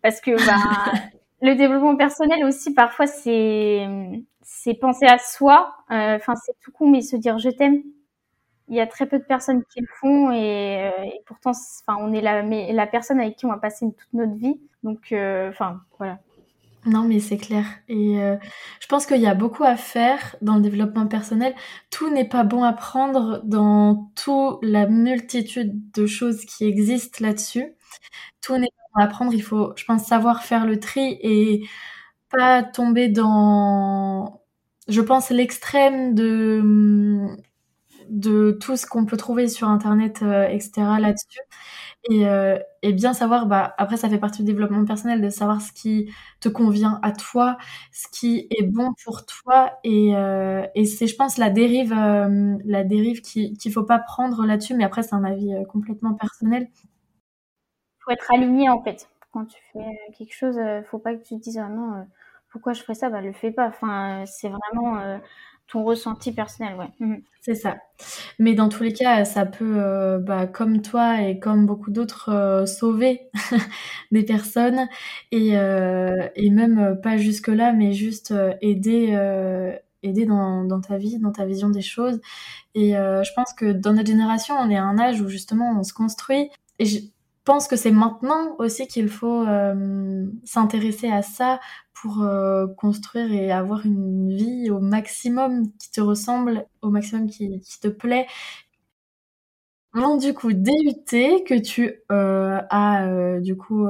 [0.02, 0.92] parce que bah,
[1.42, 3.86] le développement personnel aussi parfois c'est
[4.50, 5.74] c'est penser à soi.
[5.90, 7.82] Euh, enfin, c'est tout con, mais se dire je t'aime.
[8.70, 12.12] Il y a très peu de personnes qui le font et, euh, pourtant, enfin, on
[12.12, 14.60] est la, personne avec qui on va passer toute notre vie.
[14.82, 16.18] Donc, euh, enfin, voilà.
[16.86, 17.66] Non, mais c'est clair.
[17.88, 18.16] Et
[18.80, 21.54] je pense qu'il y a beaucoup à faire dans le développement personnel.
[21.90, 27.74] Tout n'est pas bon à prendre dans toute la multitude de choses qui existent là-dessus.
[28.40, 29.34] Tout n'est pas bon à prendre.
[29.34, 31.68] Il faut, je pense, savoir faire le tri et
[32.30, 34.40] pas tomber dans
[34.90, 37.26] je pense, l'extrême de,
[38.10, 40.72] de tout ce qu'on peut trouver sur Internet, euh, etc.
[41.00, 41.40] là-dessus.
[42.10, 45.60] Et, euh, et, bien savoir, bah, après, ça fait partie du développement personnel, de savoir
[45.60, 47.56] ce qui te convient à toi,
[47.92, 49.78] ce qui est bon pour toi.
[49.84, 54.44] Et, euh, et c'est, je pense, la dérive, la dérive qu'il ne faut pas prendre
[54.44, 54.74] là-dessus.
[54.74, 56.68] Mais après, c'est un avis complètement personnel.
[56.74, 59.08] Il faut être aligné, en fait.
[59.32, 59.86] Quand tu fais
[60.18, 62.06] quelque chose, il faut pas que tu te dises, ah non
[62.50, 63.10] pourquoi je ferais ça?
[63.10, 63.68] Bah, le fais pas.
[63.68, 65.20] Enfin, c'est vraiment
[65.70, 66.88] ton ressenti personnel, ouais.
[67.00, 67.78] Mmh c'est ça.
[68.38, 72.28] Mais dans tous les cas, ça peut, euh, bah, comme toi et comme beaucoup d'autres,
[72.28, 73.30] euh, sauver
[74.12, 74.86] des personnes
[75.32, 79.16] et, et même pas jusque-là, mais juste aider,
[80.02, 82.20] aider dans, dans ta vie, dans ta vision des choses.
[82.74, 85.82] Et je pense que dans notre génération, on est à un âge où justement on
[85.82, 86.50] se construit.
[86.78, 86.84] Et
[87.50, 91.58] pense que c'est maintenant aussi qu'il faut euh, s'intéresser à ça
[91.92, 97.60] pour euh, construire et avoir une vie au maximum qui te ressemble, au maximum qui,
[97.82, 98.28] te plaît
[99.94, 103.84] Non, du coup, DUT que tu as, du coup,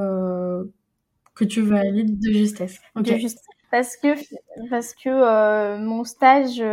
[1.35, 2.79] que tu valides de justesse.
[3.05, 3.45] Justesse.
[3.69, 4.15] Parce que,
[4.71, 6.63] parce que mon stage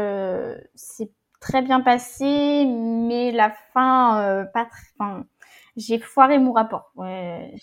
[0.74, 5.22] s'est très bien passé, mais la fin, pas très.
[5.78, 6.92] J'ai foiré mon rapport.
[6.96, 7.54] Ouais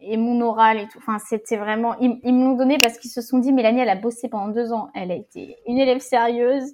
[0.00, 0.98] et mon oral et tout.
[0.98, 1.98] Enfin, c'était vraiment.
[2.00, 4.72] Ils, ils m'ont donné parce qu'ils se sont dit, Mélanie, elle a bossé pendant deux
[4.72, 4.90] ans.
[4.94, 6.72] Elle a été une élève sérieuse.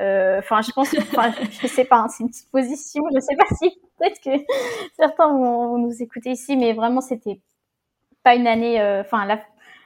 [0.00, 0.94] Euh, enfin, je pense.
[0.98, 1.98] Enfin, je sais pas.
[1.98, 3.04] Hein, c'est une petite position.
[3.14, 4.30] Je sais pas si peut-être que
[4.96, 7.40] certains vont, nous écouter ici, mais vraiment, c'était
[8.22, 8.80] pas une année.
[8.80, 9.42] Euh, enfin, la,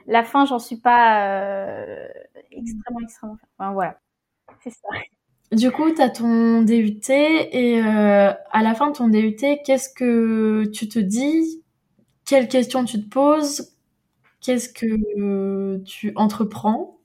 [0.07, 2.07] la fin, j'en suis pas euh,
[2.51, 3.37] extrêmement, extrêmement.
[3.57, 3.99] Enfin, voilà.
[4.63, 4.89] C'est ça.
[5.51, 10.65] Du coup, tu as ton DUT et à la fin de ton DUT, qu'est-ce que
[10.73, 11.63] tu te dis?
[12.25, 13.71] Quelles questions tu te poses?
[14.41, 16.95] Qu'est-ce que tu entreprends?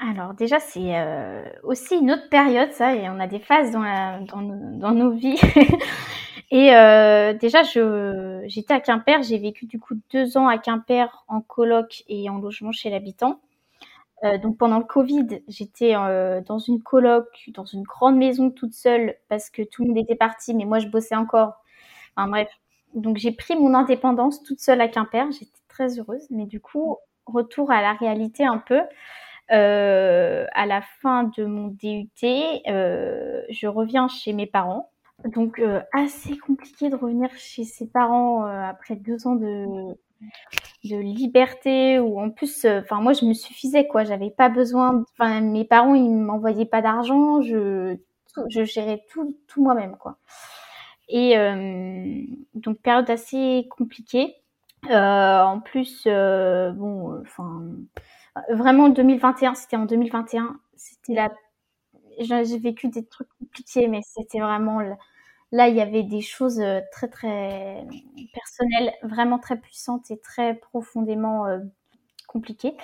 [0.00, 4.24] Alors déjà, c'est euh, aussi une autre période, ça, et on a des phases dans,
[4.78, 5.38] dans, nos vies.
[6.50, 11.42] et euh, déjà, j'étais à Quimper, j'ai vécu du coup deux ans à Quimper en
[11.42, 13.40] coloc et en logement chez l'habitant.
[14.24, 19.14] Euh, donc pendant le Covid, j'étais dans une coloc, dans une grande maison toute seule
[19.28, 21.54] parce que tout le monde était parti, mais moi je bossais encore.
[22.16, 22.50] Enfin bref,
[22.94, 25.30] donc j'ai pris mon indépendance toute seule à Quimper.
[25.32, 28.80] J'étais très heureuse, mais du coup, retour à la réalité un peu.
[29.52, 32.08] Euh, à la fin de mon DUT,
[32.68, 34.90] euh, je reviens chez mes parents.
[35.24, 39.96] Donc euh, assez compliqué de revenir chez ses parents après deux ans de,
[40.84, 44.04] de liberté ou en plus, enfin moi je me suffisais quoi.
[44.04, 45.04] J'avais pas besoin.
[45.12, 47.42] Enfin mes parents ils m'envoyaient pas d'argent.
[47.42, 47.96] Je
[48.48, 50.18] je gérais tout tout moi-même quoi.
[51.08, 52.22] Et euh,
[52.54, 54.36] donc période assez compliquée.
[54.90, 57.62] Euh, en plus, euh, bon, enfin,
[58.50, 61.30] vraiment 2021, c'était en 2021, c'était la
[62.18, 64.80] j'ai vécu des trucs compliqués, mais c'était vraiment
[65.52, 67.84] là, il y avait des choses très très
[68.32, 71.46] personnelles, vraiment très puissantes et très profondément
[72.30, 72.76] compliquées.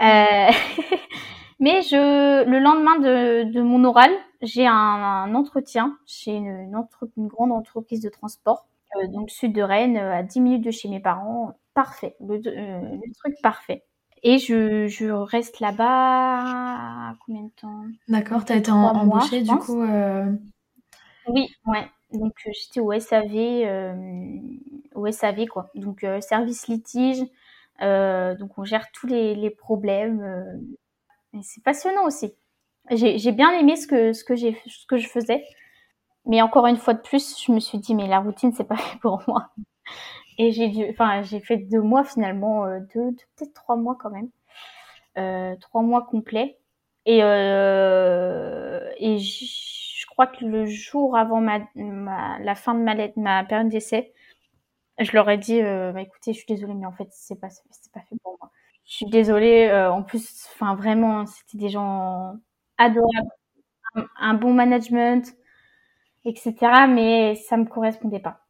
[0.00, 0.50] Euh,
[1.60, 4.10] mais je, le lendemain de, de mon oral,
[4.42, 6.72] j'ai un, entretien chez une,
[7.16, 10.88] une, grande entreprise de transport, euh, donc sud de Rennes, à 10 minutes de chez
[10.88, 11.54] mes parents.
[11.74, 13.84] Parfait, le, euh, le truc parfait.
[14.22, 17.84] Et je, je reste là-bas combien de temps?
[18.08, 20.32] D'accord, tu as été embauchée du coup euh...
[21.26, 21.90] Oui, ouais.
[22.14, 23.94] Donc j'étais au SAV, euh,
[24.94, 25.70] au SAV quoi.
[25.74, 27.20] Donc service litige.
[27.80, 30.74] donc on gère tous les, les problèmes.
[31.42, 32.34] c'est passionnant aussi.
[32.90, 35.44] J'ai bien aimé ce que, ce, que ce que je faisais.
[36.26, 38.76] Mais encore une fois de plus, je me suis dit, mais la routine, c'est pas
[38.78, 39.50] fait pour moi.
[40.38, 40.72] Et j'ai
[41.22, 44.30] j'ai fait deux mois finalement, euh, deux, peut-être trois mois quand même.
[45.18, 46.58] Euh, trois mois complets.
[47.06, 49.18] Et, euh, et
[50.14, 54.14] crois que le jour avant la fin de ma, période d'essai,
[54.98, 57.50] je leur ai dit, euh, bah, écoutez, je suis désolée, mais en fait, c'est pas,
[57.50, 58.50] c'est pas fait pour moi.
[58.86, 59.68] Je suis désolée.
[59.68, 62.36] Euh, en plus, enfin, vraiment, c'était des gens
[62.78, 63.28] adorable,
[64.16, 65.34] un, bon management,
[66.24, 66.54] etc.
[66.88, 68.40] Mais ça me correspondait pas.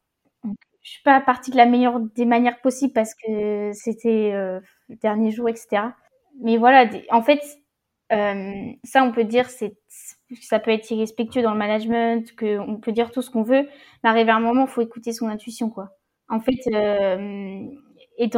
[0.43, 4.95] Je suis pas partie de la meilleure des manières possibles parce que c'était euh, le
[4.97, 5.95] dernier jour, etc.
[6.41, 7.41] Mais voilà, en fait,
[8.11, 9.77] euh, ça, on peut dire, c'est
[10.41, 13.67] ça peut être irrespectueux dans le management, que on peut dire tout ce qu'on veut,
[14.03, 15.91] mais arrivé à un moment, il faut écouter son intuition, quoi.
[16.29, 17.59] En fait, euh,
[18.17, 18.29] et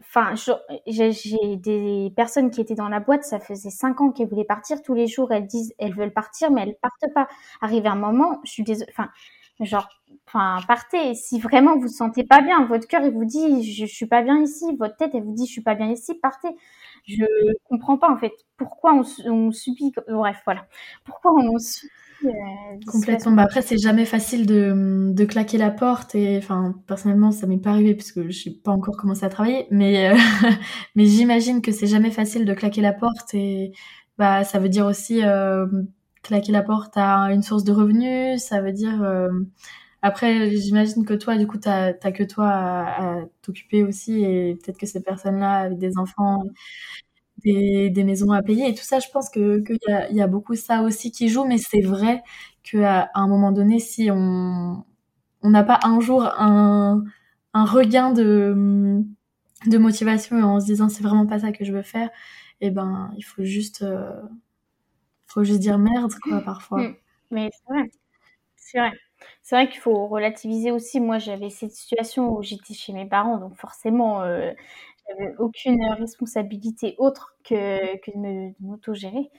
[0.00, 0.34] Enfin,
[0.86, 4.80] j'ai des personnes qui étaient dans la boîte, ça faisait cinq ans qu'elles voulaient partir.
[4.82, 7.26] Tous les jours, elles disent, elles veulent partir, mais elles partent pas.
[7.60, 8.90] Arrivé un moment, je suis désolée.
[8.92, 9.08] Enfin,
[9.60, 9.88] genre,
[10.28, 11.14] enfin, partez.
[11.14, 14.06] Si vraiment vous vous sentez pas bien, votre cœur il vous dit, je, je suis
[14.06, 14.76] pas bien ici.
[14.78, 16.14] Votre tête elle vous dit, je suis pas bien ici.
[16.14, 16.48] Partez.
[17.06, 17.24] Je
[17.64, 19.92] comprends pas en fait pourquoi on, on subit.
[20.08, 20.66] Bref, voilà.
[21.04, 21.90] Pourquoi on subit
[22.24, 22.30] euh,
[22.86, 23.32] Complètement.
[23.32, 26.14] Bah après, c'est jamais facile de, de, claquer la porte.
[26.14, 29.66] Et enfin, personnellement, ça m'est pas arrivé puisque je n'ai pas encore commencé à travailler.
[29.70, 30.16] Mais, euh,
[30.94, 33.34] mais j'imagine que c'est jamais facile de claquer la porte.
[33.34, 33.72] Et
[34.18, 35.66] bah, ça veut dire aussi euh,
[36.22, 38.42] claquer la porte à une source de revenus.
[38.42, 39.02] Ça veut dire.
[40.04, 44.22] Après, j'imagine que toi, du coup, t'as as que toi à, à t'occuper aussi.
[44.24, 46.42] Et peut-être que ces personnes-là, avec des enfants,
[47.44, 48.98] des, maisons à payer et tout ça.
[49.00, 51.80] Je pense que qu'il y a, y a beaucoup ça aussi qui joue, mais c'est
[51.80, 52.22] vrai
[52.62, 54.84] qu'à un moment donné, si on
[55.42, 57.04] on n'a pas un jour un,
[57.54, 59.02] un regain de,
[59.66, 62.08] de motivation en se disant c'est vraiment pas ça que je veux faire,
[62.60, 64.10] et eh ben il faut juste euh,
[65.26, 66.82] faut juste dire merde quoi parfois.
[66.82, 66.96] Mm.
[67.30, 67.90] Mais c'est vrai,
[68.56, 68.92] c'est vrai.
[69.42, 71.00] C'est vrai qu'il faut relativiser aussi.
[71.00, 74.52] Moi, j'avais cette situation où j'étais chez mes parents, donc forcément, euh,
[75.08, 79.30] j'avais aucune responsabilité autre que, que de m'auto-gérer.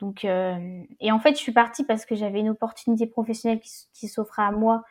[0.00, 4.08] Donc, euh, et en fait, je suis partie parce que j'avais une opportunité professionnelle qui,
[4.08, 4.82] s'offrait à moi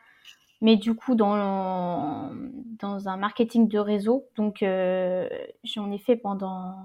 [0.62, 2.30] mais du coup dans,
[2.80, 4.28] dans un marketing de réseau.
[4.36, 5.28] Donc euh,
[5.64, 6.76] j'en ai fait pendant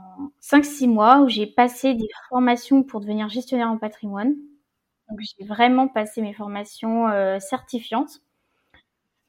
[0.41, 4.35] 5-6 mois où j'ai passé des formations pour devenir gestionnaire en patrimoine.
[5.09, 8.21] Donc j'ai vraiment passé mes formations euh, certifiantes.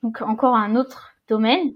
[0.04, 1.72] Donc encore un autre domaine.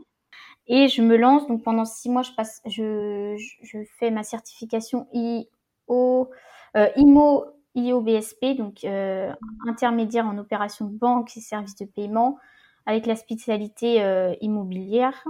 [0.68, 5.08] Et je me lance, donc pendant six mois, je, passe, je, je fais ma certification
[5.14, 6.30] IO,
[6.78, 9.34] euh, IMO IOBSP, donc euh,
[9.68, 12.38] intermédiaire en opération de banque et services de paiement,
[12.86, 14.02] avec la spécialité
[14.42, 15.24] immobilière.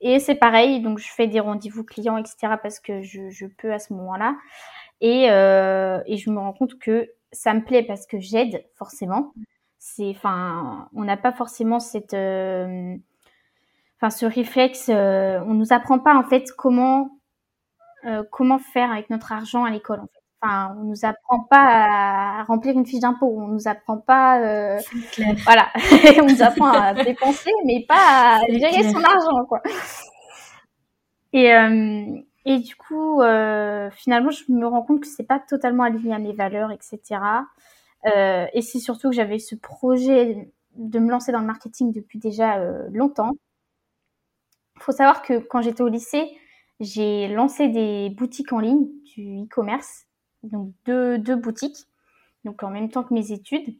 [0.00, 3.72] Et c'est pareil, donc je fais des rendez-vous clients, etc., parce que je, je peux
[3.72, 4.36] à ce moment-là.
[5.00, 9.32] Et, euh, et, je me rends compte que ça me plaît parce que j'aide forcément.
[9.78, 12.94] C'est, enfin, on n'a pas forcément cette, euh,
[13.98, 14.88] enfin, ce réflexe.
[14.88, 17.10] Euh, on nous apprend pas en fait comment
[18.06, 20.00] euh, comment faire avec notre argent à l'école.
[20.00, 20.24] En fait.
[20.42, 24.78] Enfin, on nous apprend pas à remplir une fiche d'impôt, on nous apprend pas, euh,
[25.44, 25.72] voilà,
[26.22, 29.62] on nous apprend à dépenser, mais pas à gérer son argent, quoi.
[31.32, 35.82] Et euh, et du coup, euh, finalement, je me rends compte que c'est pas totalement
[35.84, 37.00] aligné à mes valeurs, etc.
[38.06, 42.18] Euh, et c'est surtout que j'avais ce projet de me lancer dans le marketing depuis
[42.18, 43.32] déjà euh, longtemps.
[44.76, 46.36] Il faut savoir que quand j'étais au lycée,
[46.80, 50.06] j'ai lancé des boutiques en ligne, du e-commerce,
[50.42, 51.86] donc deux, deux, boutiques,
[52.44, 53.74] donc en même temps que mes études.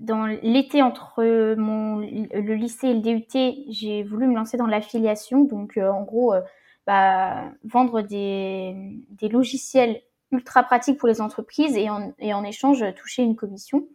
[0.00, 4.66] Euh, dans l'été entre mon, le lycée et le DUT, j'ai voulu me lancer dans
[4.66, 6.40] l'affiliation, donc euh, en gros, euh,
[6.86, 8.74] bah, vendre des,
[9.10, 10.00] des, logiciels
[10.32, 13.86] ultra pratiques pour les entreprises et en, et en échange toucher une commission.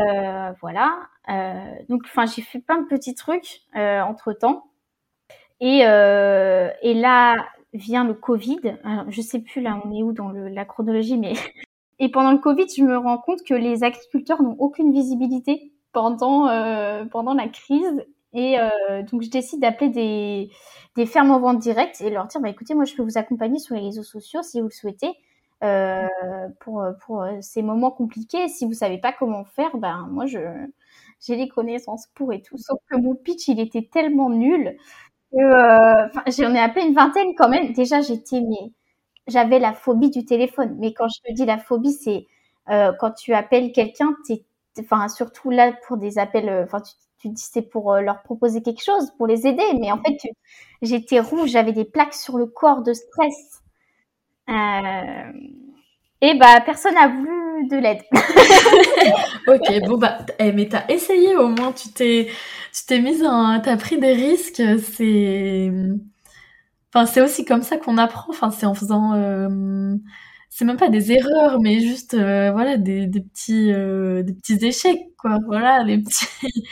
[0.00, 1.08] Euh, voilà.
[1.88, 4.72] donc, enfin, j'ai fait plein de petits trucs entre temps.
[5.62, 7.36] Et, euh, et là
[7.72, 8.78] vient le Covid.
[8.82, 11.34] Alors, je sais plus là, on est où dans le, la chronologie, mais
[11.98, 16.48] et pendant le Covid, je me rends compte que les agriculteurs n'ont aucune visibilité pendant
[16.48, 18.04] euh, pendant la crise.
[18.34, 20.50] Et euh, donc, je décide d'appeler
[20.96, 23.58] des, fermes en vente directe et leur dire, bah, écoutez, moi, je peux vous accompagner
[23.58, 25.12] sur les réseaux sociaux si vous le souhaitez.
[25.64, 26.08] Euh,
[26.58, 28.48] pour, pour ces moments compliqués.
[28.48, 30.40] Si vous savez pas comment faire, ben moi je
[31.20, 32.58] j'ai les connaissances pour et tout.
[32.58, 34.76] Sauf que mon pitch il était tellement nul
[35.34, 37.72] euh, j'en ai appelé une vingtaine quand même.
[37.72, 38.72] Déjà, j'étais, mais
[39.26, 40.76] j'avais la phobie du téléphone.
[40.78, 42.26] Mais quand je te dis la phobie, c'est
[42.70, 44.14] euh, quand tu appelles quelqu'un,
[44.80, 48.22] enfin surtout là pour des appels, euh, enfin tu, tu dis c'est pour euh, leur
[48.22, 49.64] proposer quelque chose, pour les aider.
[49.80, 50.18] Mais en fait,
[50.82, 53.62] j'étais rouge, j'avais des plaques sur le corps de stress.
[56.20, 58.02] Et bah personne n'a voulu de l'aide.
[59.48, 62.28] ok, bon bah, eh, mais t'as essayé au moins, tu t'es,
[62.72, 65.72] tu t'es mise en, t'as pris des risques, c'est,
[66.94, 69.96] enfin c'est aussi comme ça qu'on apprend, enfin c'est en faisant, euh...
[70.50, 74.64] c'est même pas des erreurs, mais juste euh, voilà des, des petits, euh, des petits
[74.64, 76.26] échecs quoi, voilà les petits.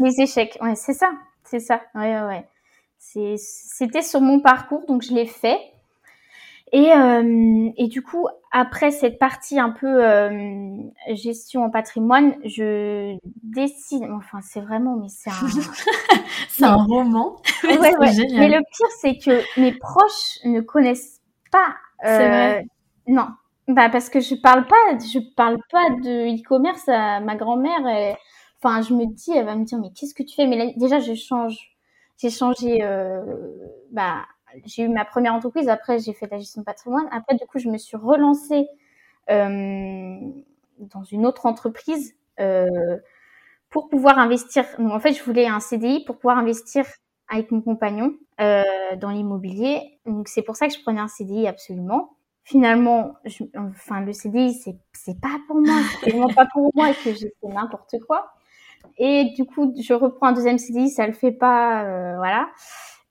[0.00, 1.10] Les échecs, ouais c'est ça,
[1.44, 2.46] c'est ça, ouais ouais.
[2.98, 5.58] C'est, c'était sur mon parcours donc je l'ai fait.
[6.72, 10.76] Et, euh, et, du coup, après cette partie un peu euh,
[11.14, 14.04] gestion en patrimoine, je décide.
[14.12, 15.48] Enfin, c'est vraiment, mais c'est un.
[16.48, 17.36] c'est un roman.
[17.64, 18.26] ouais, ouais.
[18.34, 21.74] Mais le pire, c'est que mes proches ne connaissent pas.
[22.04, 22.66] Euh, vrai.
[23.06, 23.28] Non,
[23.68, 27.86] bah parce que je parle pas, je parle pas de e-commerce à ma grand-mère.
[27.88, 28.14] Et...
[28.62, 30.46] Enfin, je me dis, elle va me dire, mais qu'est-ce que tu fais?
[30.46, 31.56] Mais là, déjà, je change.
[32.18, 32.82] J'ai changé.
[32.82, 33.22] Euh,
[33.92, 34.26] bah
[34.64, 37.08] j'ai eu ma première entreprise, après j'ai fait la gestion de patrimoine.
[37.10, 38.68] Après, du coup, je me suis relancée
[39.30, 40.16] euh,
[40.78, 42.96] dans une autre entreprise euh,
[43.68, 44.64] pour pouvoir investir.
[44.78, 46.86] Donc, en fait, je voulais un CDI pour pouvoir investir
[47.28, 48.62] avec mon compagnon euh,
[48.96, 49.98] dans l'immobilier.
[50.06, 52.16] Donc, c'est pour ça que je prenais un CDI absolument.
[52.44, 53.16] Finalement,
[53.56, 57.12] enfin, le CDI, c'est c'est pas pour moi, c'est vraiment pas pour moi et que
[57.12, 58.30] j'ai fait n'importe quoi.
[58.96, 61.82] Et du coup, je reprends un deuxième CDI, ça le fait pas,
[62.16, 62.48] voilà.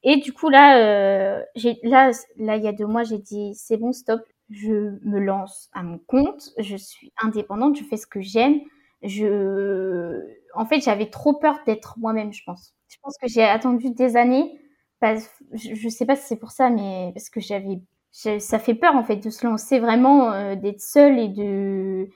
[0.09, 1.43] Et du coup, là, euh,
[1.83, 4.71] là, là, il y a deux mois, j'ai dit, c'est bon, stop, je
[5.03, 8.61] me lance à mon compte, je suis indépendante, je fais ce que j'aime.
[9.03, 10.21] Je,
[10.55, 12.73] en fait, j'avais trop peur d'être moi-même, je pense.
[12.87, 14.57] Je pense que j'ai attendu des années,
[15.01, 17.81] parce, je, sais pas si c'est pour ça, mais parce que j'avais,
[18.11, 22.09] ça fait peur en fait de se lancer vraiment, euh, d'être seule et de,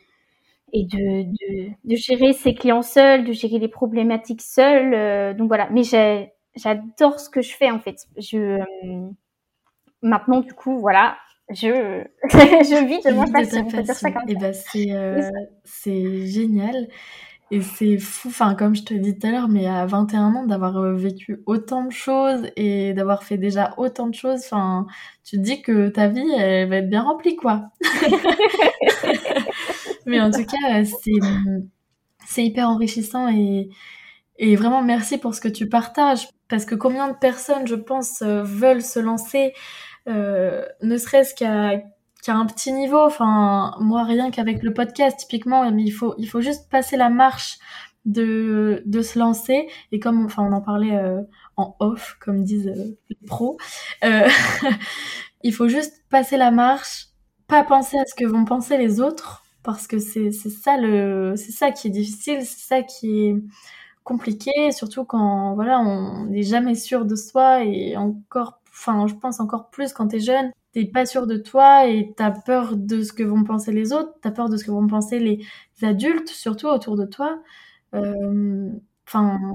[0.73, 1.23] et de,
[1.83, 4.93] de, gérer ses clients seuls, de gérer les problématiques seules.
[4.93, 5.69] Euh, donc voilà.
[5.71, 8.07] Mais j'ai, j'adore ce que je fais en fait.
[8.17, 9.09] Je euh,
[10.01, 11.17] maintenant du coup voilà,
[11.49, 13.67] je je vis de mon passion.
[14.27, 15.29] Et ben c'est euh,
[15.63, 16.87] c'est génial.
[17.53, 20.45] Et c'est fou, enfin, comme je te dis tout à l'heure, mais à 21 ans,
[20.45, 24.87] d'avoir euh, vécu autant de choses et d'avoir fait déjà autant de choses, enfin,
[25.25, 27.63] tu te dis que ta vie, elle va être bien remplie, quoi.
[30.05, 31.11] Mais en tout cas, c'est
[32.25, 33.69] c'est hyper enrichissant et
[34.37, 38.21] et vraiment merci pour ce que tu partages parce que combien de personnes, je pense,
[38.21, 39.53] veulent se lancer,
[40.07, 42.99] euh, ne serait-ce qu'à un petit niveau.
[42.99, 47.57] Enfin, moi, rien qu'avec le podcast, typiquement, il faut il faut juste passer la marche
[48.05, 49.67] de, de se lancer.
[49.91, 51.21] Et comme enfin, on en parlait euh,
[51.57, 53.57] en off, comme disent euh, les pros,
[54.03, 54.27] euh,
[55.43, 57.07] il faut juste passer la marche,
[57.47, 61.51] pas penser à ce que vont penser les autres, parce que c'est ça le c'est
[61.51, 63.35] ça qui est difficile, c'est ça qui est
[64.03, 69.39] compliqué, surtout quand voilà on n'est jamais sûr de soi et encore, enfin je pense
[69.39, 73.13] encore plus quand t'es jeune, t'es pas sûr de toi et t'as peur de ce
[73.13, 75.45] que vont penser les autres, t'as peur de ce que vont penser les
[75.81, 77.41] adultes surtout autour de toi.
[77.93, 78.69] Euh.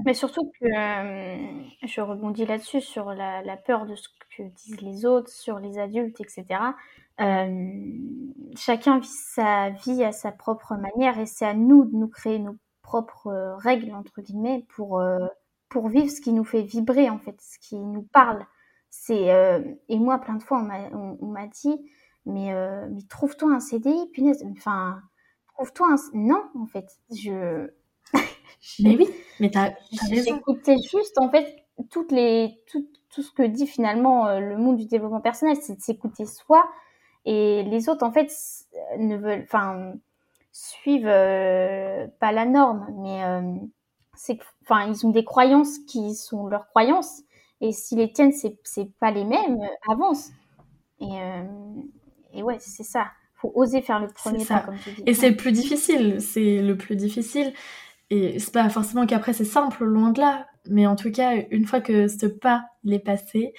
[0.05, 5.05] Mais surtout que euh, je rebondis là-dessus sur la, peur de ce que disent les
[5.05, 6.45] autres, sur les adultes, etc.
[7.19, 7.71] Euh,
[8.55, 12.37] chacun vit sa vie à sa propre manière et c'est à nous de nous créer
[12.37, 12.55] nos
[12.87, 15.03] propres règles entre guillemets pour
[15.69, 18.45] pour vivre ce qui nous fait vibrer en fait, ce qui nous parle.
[18.89, 19.27] C'est
[19.89, 21.91] et moi plein de fois on m'a dit
[22.25, 22.53] mais
[22.89, 25.01] mais trouve-toi un CDI punaise enfin
[25.53, 27.69] trouve-toi un non en fait je
[28.79, 29.07] mais oui,
[29.39, 29.71] mais t'as.
[30.11, 34.77] J'écoutais juste, en fait, toutes les, tout, tout ce que dit finalement euh, le monde
[34.77, 36.67] du développement personnel, c'est de s'écouter soi.
[37.25, 38.31] Et les autres, en fait,
[38.97, 39.93] ne veulent, enfin,
[40.57, 43.41] suivent euh, pas la norme, mais euh,
[44.15, 47.21] c'est, enfin, ils ont des croyances qui sont leurs croyances.
[47.61, 50.29] Et si les tiennes, c'est, c'est pas les mêmes, avance.
[50.99, 51.09] Et,
[52.33, 53.07] et ouais, c'est ça.
[53.33, 55.03] Faut oser faire le premier pas, comme tu dis.
[55.05, 56.21] Et c'est le plus difficile.
[56.21, 57.53] C'est le plus difficile.
[58.09, 60.47] Et c'est pas forcément qu'après c'est simple, loin de là.
[60.69, 63.53] Mais en tout cas, une fois que ce pas il est passé,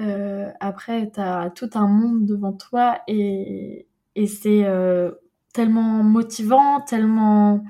[0.00, 5.10] euh, après t'as tout un monde devant toi et, et c'est euh,
[5.58, 7.64] tellement motivant, tellement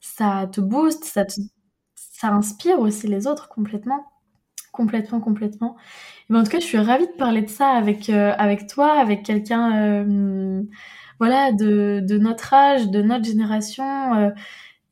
[0.00, 1.40] ça te booste, ça te,
[1.94, 4.04] ça inspire aussi les autres complètement,
[4.72, 5.76] complètement, complètement.
[6.28, 8.66] Et ben, en tout cas, je suis ravie de parler de ça avec euh, avec
[8.66, 10.62] toi, avec quelqu'un, euh,
[11.18, 14.30] voilà, de, de notre âge, de notre génération euh,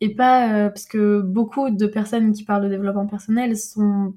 [0.00, 4.14] et pas parce que beaucoup de personnes qui parlent de développement personnel sont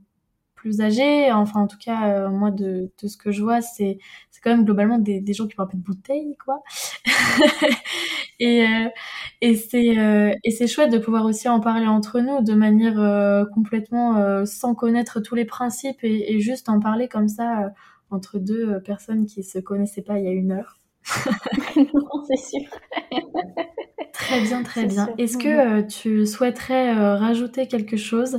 [0.56, 1.32] plus âgées.
[1.34, 3.98] Enfin, en tout cas, moi, de, de, ce que je vois, c'est
[4.44, 6.62] quand même globalement des, des gens qui parlent un peu de bouteille, quoi.
[8.39, 8.89] et euh,
[9.41, 14.46] et c'est et c'est chouette de pouvoir aussi en parler entre nous de manière complètement
[14.46, 17.72] sans connaître tous les principes et, et juste en parler comme ça
[18.10, 20.80] entre deux personnes qui se connaissaient pas il y a une heure.
[21.76, 22.70] non, c'est sûr.
[24.14, 25.10] Très bien, très bien.
[25.18, 28.38] Est-ce que euh, tu souhaiterais euh, rajouter quelque chose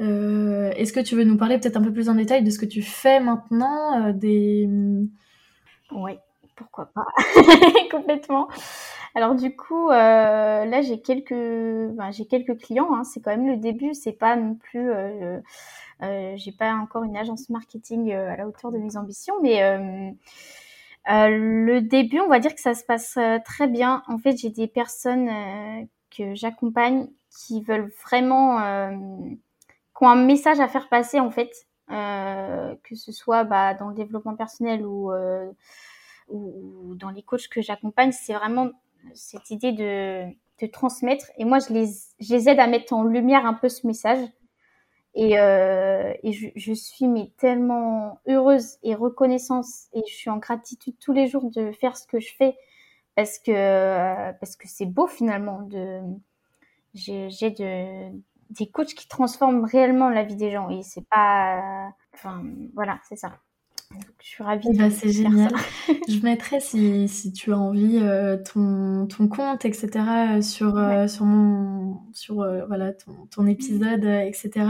[0.00, 2.58] euh, Est-ce que tu veux nous parler peut-être un peu plus en détail de ce
[2.58, 4.68] que tu fais maintenant des...
[5.94, 6.18] Oui,
[6.56, 7.06] pourquoi pas.
[7.90, 8.48] Complètement.
[9.14, 11.34] Alors du coup, là j'ai quelques,
[12.12, 12.94] j'ai quelques clients.
[12.94, 13.04] Hein.
[13.04, 13.94] C'est quand même le début.
[13.94, 14.90] C'est pas non plus,
[16.00, 19.62] j'ai pas encore une agence marketing à la hauteur de mes ambitions, mais
[21.10, 24.02] euh, le début, on va dire que ça se passe euh, très bien.
[24.06, 25.84] En fait, j'ai des personnes euh,
[26.16, 28.58] que j'accompagne qui veulent vraiment,
[29.96, 31.50] qui ont un message à faire passer en fait,
[31.92, 35.12] que ce soit bah, dans le développement personnel ou,
[36.28, 38.70] ou dans les coachs que j'accompagne, c'est vraiment
[39.14, 40.26] cette idée de,
[40.70, 41.26] transmettre.
[41.38, 44.24] Et moi, je les, aide à mettre en lumière un peu ce message.
[45.14, 51.26] Et, euh, je, suis tellement heureuse et reconnaissante et je suis en gratitude tous les
[51.26, 52.56] jours de faire ce que je fais
[53.16, 55.68] parce que c'est beau finalement
[56.94, 58.10] j'ai de
[58.52, 62.42] des coachs qui transforment réellement la vie des gens et c'est pas enfin
[62.74, 63.32] voilà c'est ça
[64.20, 64.68] je suis ravie.
[64.76, 65.52] Bah, c'est génial.
[66.08, 69.88] je mettrai si, si tu as envie euh, ton, ton compte, etc.
[69.96, 72.36] Euh, sur, euh, sur mon sur
[72.66, 74.66] voilà ton, ton épisode, etc.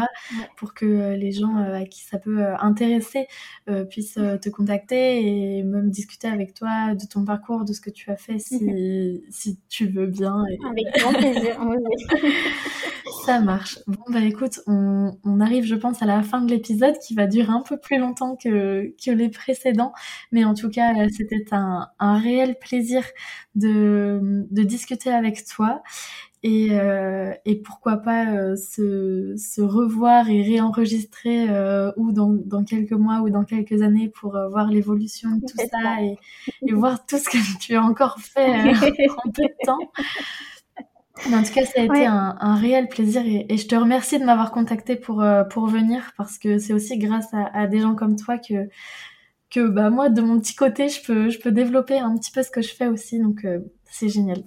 [0.57, 3.27] Pour que les gens à qui ça peut intéresser
[3.91, 8.11] puissent te contacter et même discuter avec toi de ton parcours, de ce que tu
[8.11, 10.45] as fait si, si tu veux bien.
[10.71, 11.61] Avec grand plaisir.
[13.25, 13.79] Ça marche.
[13.87, 17.29] Bon, bah écoute, on, on, arrive, je pense, à la fin de l'épisode qui va
[17.29, 19.93] durer un peu plus longtemps que, que les précédents.
[20.33, 23.05] Mais en tout cas, c'était un, un réel plaisir
[23.55, 25.83] de, de discuter avec toi.
[26.45, 32.65] Et, euh, et pourquoi pas euh, se, se revoir et réenregistrer euh, ou dans, dans
[32.65, 36.17] quelques mois ou dans quelques années pour euh, voir l'évolution de tout ça et,
[36.67, 39.79] et voir tout ce que tu as encore fait euh, en peu de temps
[41.27, 44.19] en tout cas, ça a été un, un, réel plaisir et, et, je te remercie
[44.19, 47.81] de m'avoir contacté pour, euh, pour venir parce que c'est aussi grâce à, à, des
[47.81, 48.69] gens comme toi que,
[49.51, 52.43] que bah, moi, de mon petit côté, je peux, je peux développer un petit peu
[52.43, 53.21] ce que je fais aussi.
[53.21, 54.43] Donc, euh, c'est génial.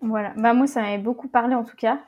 [0.00, 0.32] Voilà.
[0.36, 2.00] Bah, moi, ça m'avait beaucoup parlé en tout cas.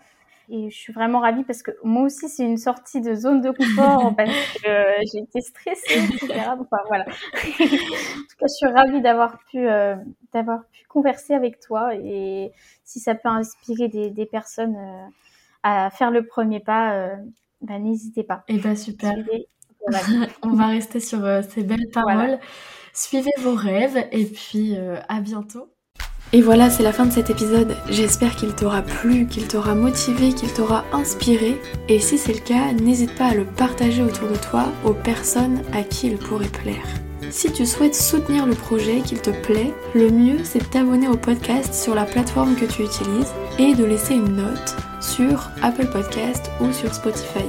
[0.53, 3.53] Et je suis vraiment ravie parce que moi aussi, c'est une sortie de zone de
[3.53, 6.51] confort parce que euh, j'ai été stressée, etc.
[6.59, 7.05] Enfin, voilà.
[7.05, 9.95] en tout cas, je suis ravie d'avoir pu, euh,
[10.33, 12.51] d'avoir pu converser avec toi et
[12.83, 15.07] si ça peut inspirer des, des personnes euh,
[15.63, 17.17] à faire le premier pas,
[17.61, 18.43] bah, n'hésitez pas.
[18.49, 19.13] Et eh bah, super.
[20.43, 22.41] On va rester sur ces belles paroles.
[22.93, 24.77] Suivez vos rêves et puis
[25.09, 25.71] à bientôt.
[26.33, 27.77] Et voilà, c'est la fin de cet épisode.
[27.89, 31.61] J'espère qu'il t'aura plu, qu'il t'aura motivé, qu'il t'aura inspiré.
[31.89, 35.63] Et si c'est le cas, n'hésite pas à le partager autour de toi aux personnes
[35.73, 36.87] à qui il pourrait plaire.
[37.31, 41.17] Si tu souhaites soutenir le projet, qu'il te plaît, le mieux c'est de t'abonner au
[41.17, 46.51] podcast sur la plateforme que tu utilises et de laisser une note sur Apple Podcast
[46.61, 47.45] ou sur Spotify.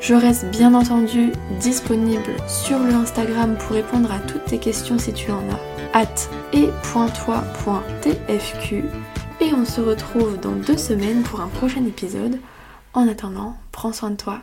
[0.00, 5.12] Je reste bien entendu disponible sur le Instagram pour répondre à toutes tes questions si
[5.12, 6.74] tu en as at et.toi.tfq
[9.40, 12.38] et on se retrouve dans deux semaines pour un prochain épisode.
[12.92, 14.42] En attendant, prends soin de toi.